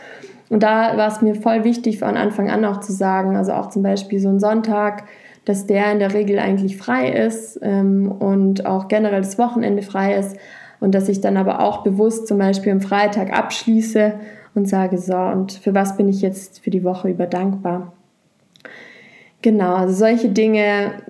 Und 0.50 0.64
da 0.64 0.98
war 0.98 1.08
es 1.08 1.22
mir 1.22 1.36
voll 1.36 1.64
wichtig 1.64 2.00
von 2.00 2.18
Anfang 2.18 2.50
an 2.50 2.66
auch 2.66 2.82
zu 2.82 2.92
sagen, 2.92 3.38
also 3.38 3.54
auch 3.54 3.70
zum 3.70 3.84
Beispiel 3.84 4.20
so 4.20 4.28
ein 4.30 4.40
Sonntag, 4.40 5.04
dass 5.50 5.66
der 5.66 5.92
in 5.92 5.98
der 5.98 6.14
Regel 6.14 6.38
eigentlich 6.38 6.78
frei 6.78 7.10
ist 7.10 7.60
ähm, 7.64 8.12
und 8.12 8.68
auch 8.68 8.88
generell 8.88 9.22
das 9.22 9.40
Wochenende 9.40 9.82
frei 9.82 10.14
ist 10.14 10.38
und 10.80 10.94
dass 10.94 11.10
ich 11.10 11.22
dann 11.22 11.38
aber 11.38 11.62
auch 11.62 11.82
bewusst 11.82 12.28
zum 12.28 12.38
Beispiel 12.38 12.72
am 12.72 12.82
Freitag 12.82 13.36
abschließe 13.36 14.14
und 14.54 14.70
sage, 14.70 15.00
so, 15.00 15.16
und 15.16 15.54
für 15.54 15.74
was 15.74 15.98
bin 15.98 16.08
ich 16.08 16.22
jetzt 16.22 16.60
für 16.60 16.70
die 16.70 16.84
Woche 16.84 17.10
über 17.10 17.26
dankbar? 17.26 17.94
Genau, 19.42 19.74
also 19.74 19.96
solche 19.96 20.30
Dinge, 20.30 21.02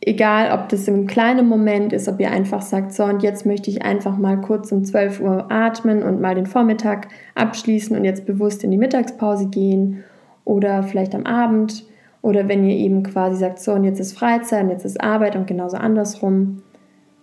egal 0.00 0.56
ob 0.56 0.68
das 0.68 0.86
im 0.86 1.08
kleinen 1.08 1.48
Moment 1.48 1.92
ist, 1.92 2.08
ob 2.08 2.20
ihr 2.20 2.30
einfach 2.30 2.62
sagt, 2.62 2.92
so, 2.92 3.02
und 3.02 3.24
jetzt 3.24 3.44
möchte 3.44 3.70
ich 3.70 3.82
einfach 3.82 4.16
mal 4.16 4.40
kurz 4.40 4.70
um 4.70 4.84
12 4.84 5.20
Uhr 5.20 5.50
atmen 5.50 6.04
und 6.04 6.20
mal 6.20 6.36
den 6.36 6.46
Vormittag 6.46 7.08
abschließen 7.34 7.96
und 7.96 8.04
jetzt 8.04 8.24
bewusst 8.24 8.62
in 8.62 8.70
die 8.70 8.78
Mittagspause 8.78 9.48
gehen 9.48 10.04
oder 10.44 10.84
vielleicht 10.84 11.16
am 11.16 11.26
Abend 11.26 11.84
oder 12.24 12.48
wenn 12.48 12.64
ihr 12.66 12.76
eben 12.76 13.02
quasi 13.02 13.36
sagt, 13.36 13.60
so 13.60 13.72
und 13.72 13.84
jetzt 13.84 14.00
ist 14.00 14.18
Freizeit 14.18 14.64
und 14.64 14.70
jetzt 14.70 14.86
ist 14.86 14.98
Arbeit 14.98 15.36
und 15.36 15.46
genauso 15.46 15.76
andersrum. 15.76 16.62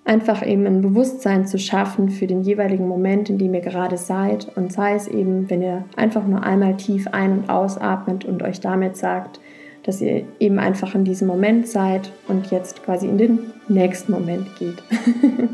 Einfach 0.05 0.45
eben 0.45 0.67
ein 0.67 0.81
Bewusstsein 0.81 1.47
zu 1.47 1.57
schaffen 1.57 2.09
für 2.09 2.27
den 2.27 2.43
jeweiligen 2.43 2.87
Moment, 2.87 3.27
in 3.27 3.39
dem 3.39 3.55
ihr 3.55 3.61
gerade 3.61 3.97
seid. 3.97 4.55
Und 4.55 4.71
sei 4.71 4.93
es 4.93 5.07
eben, 5.07 5.49
wenn 5.49 5.63
ihr 5.63 5.85
einfach 5.95 6.27
nur 6.27 6.43
einmal 6.43 6.77
tief 6.77 7.07
ein- 7.07 7.39
und 7.39 7.49
ausatmet 7.49 8.25
und 8.25 8.43
euch 8.43 8.59
damit 8.59 8.95
sagt, 8.95 9.39
dass 9.83 10.01
ihr 10.01 10.23
eben 10.39 10.59
einfach 10.59 10.93
in 10.93 11.03
diesem 11.03 11.27
Moment 11.27 11.67
seid 11.67 12.11
und 12.27 12.51
jetzt 12.51 12.83
quasi 12.83 13.07
in 13.07 13.17
den 13.17 13.39
nächsten 13.69 14.11
Moment 14.11 14.55
geht. 14.59 14.83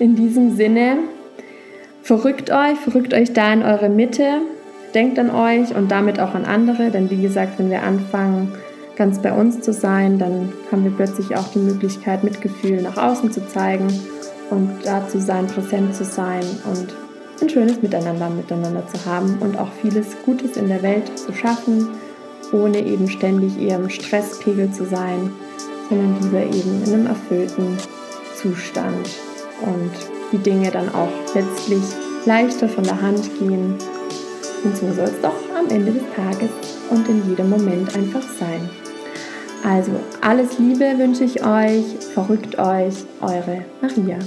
in 0.00 0.16
diesem 0.16 0.56
Sinne, 0.56 0.96
verrückt 2.02 2.50
euch, 2.50 2.78
verrückt 2.78 3.14
euch 3.14 3.32
da 3.32 3.52
in 3.52 3.62
eure 3.62 3.88
Mitte, 3.88 4.40
denkt 4.94 5.18
an 5.18 5.30
euch 5.30 5.74
und 5.74 5.90
damit 5.90 6.20
auch 6.20 6.34
an 6.34 6.44
andere, 6.44 6.90
denn 6.90 7.10
wie 7.10 7.20
gesagt, 7.20 7.58
wenn 7.58 7.70
wir 7.70 7.82
anfangen, 7.82 8.52
ganz 8.96 9.20
bei 9.20 9.32
uns 9.32 9.60
zu 9.60 9.72
sein, 9.72 10.18
dann 10.18 10.52
haben 10.70 10.84
wir 10.84 10.92
plötzlich 10.92 11.36
auch 11.36 11.48
die 11.48 11.58
Möglichkeit, 11.58 12.22
Mitgefühl 12.22 12.80
nach 12.80 12.96
außen 12.96 13.32
zu 13.32 13.46
zeigen 13.48 13.88
und 14.50 14.70
da 14.84 15.06
zu 15.08 15.20
sein, 15.20 15.46
präsent 15.48 15.94
zu 15.96 16.04
sein 16.04 16.44
und 16.70 16.94
ein 17.42 17.48
schönes 17.48 17.82
Miteinander 17.82 18.30
miteinander 18.30 18.86
zu 18.86 19.04
haben 19.04 19.36
und 19.40 19.58
auch 19.58 19.72
vieles 19.82 20.16
Gutes 20.24 20.56
in 20.56 20.68
der 20.68 20.82
Welt 20.82 21.18
zu 21.18 21.32
schaffen, 21.32 21.88
ohne 22.52 22.78
eben 22.78 23.08
ständig 23.08 23.60
eher 23.60 23.76
im 23.76 23.90
Stresspegel 23.90 24.70
zu 24.70 24.84
sein, 24.84 25.32
sondern 25.88 26.16
lieber 26.22 26.42
eben 26.42 26.82
in 26.84 26.92
einem 26.92 27.06
erfüllten 27.06 27.76
Zustand 28.36 29.08
und 29.62 29.90
die 30.30 30.38
Dinge 30.38 30.70
dann 30.70 30.88
auch 30.94 31.10
letztlich 31.34 31.82
leichter 32.26 32.68
von 32.68 32.84
der 32.84 33.00
Hand 33.02 33.28
gehen 33.38 33.74
und 34.64 34.76
so 34.76 34.92
soll 34.92 35.04
es 35.04 35.20
doch 35.20 35.34
am 35.56 35.68
Ende 35.68 35.92
des 35.92 36.02
Tages 36.16 36.50
und 36.90 37.08
in 37.08 37.28
jedem 37.28 37.50
Moment 37.50 37.94
einfach 37.94 38.22
sein. 38.22 38.68
Also 39.62 39.92
alles 40.20 40.58
Liebe 40.58 40.98
wünsche 40.98 41.24
ich 41.24 41.44
euch, 41.44 41.84
verrückt 42.12 42.58
euch, 42.58 43.04
eure 43.20 43.64
Maria. 43.80 44.18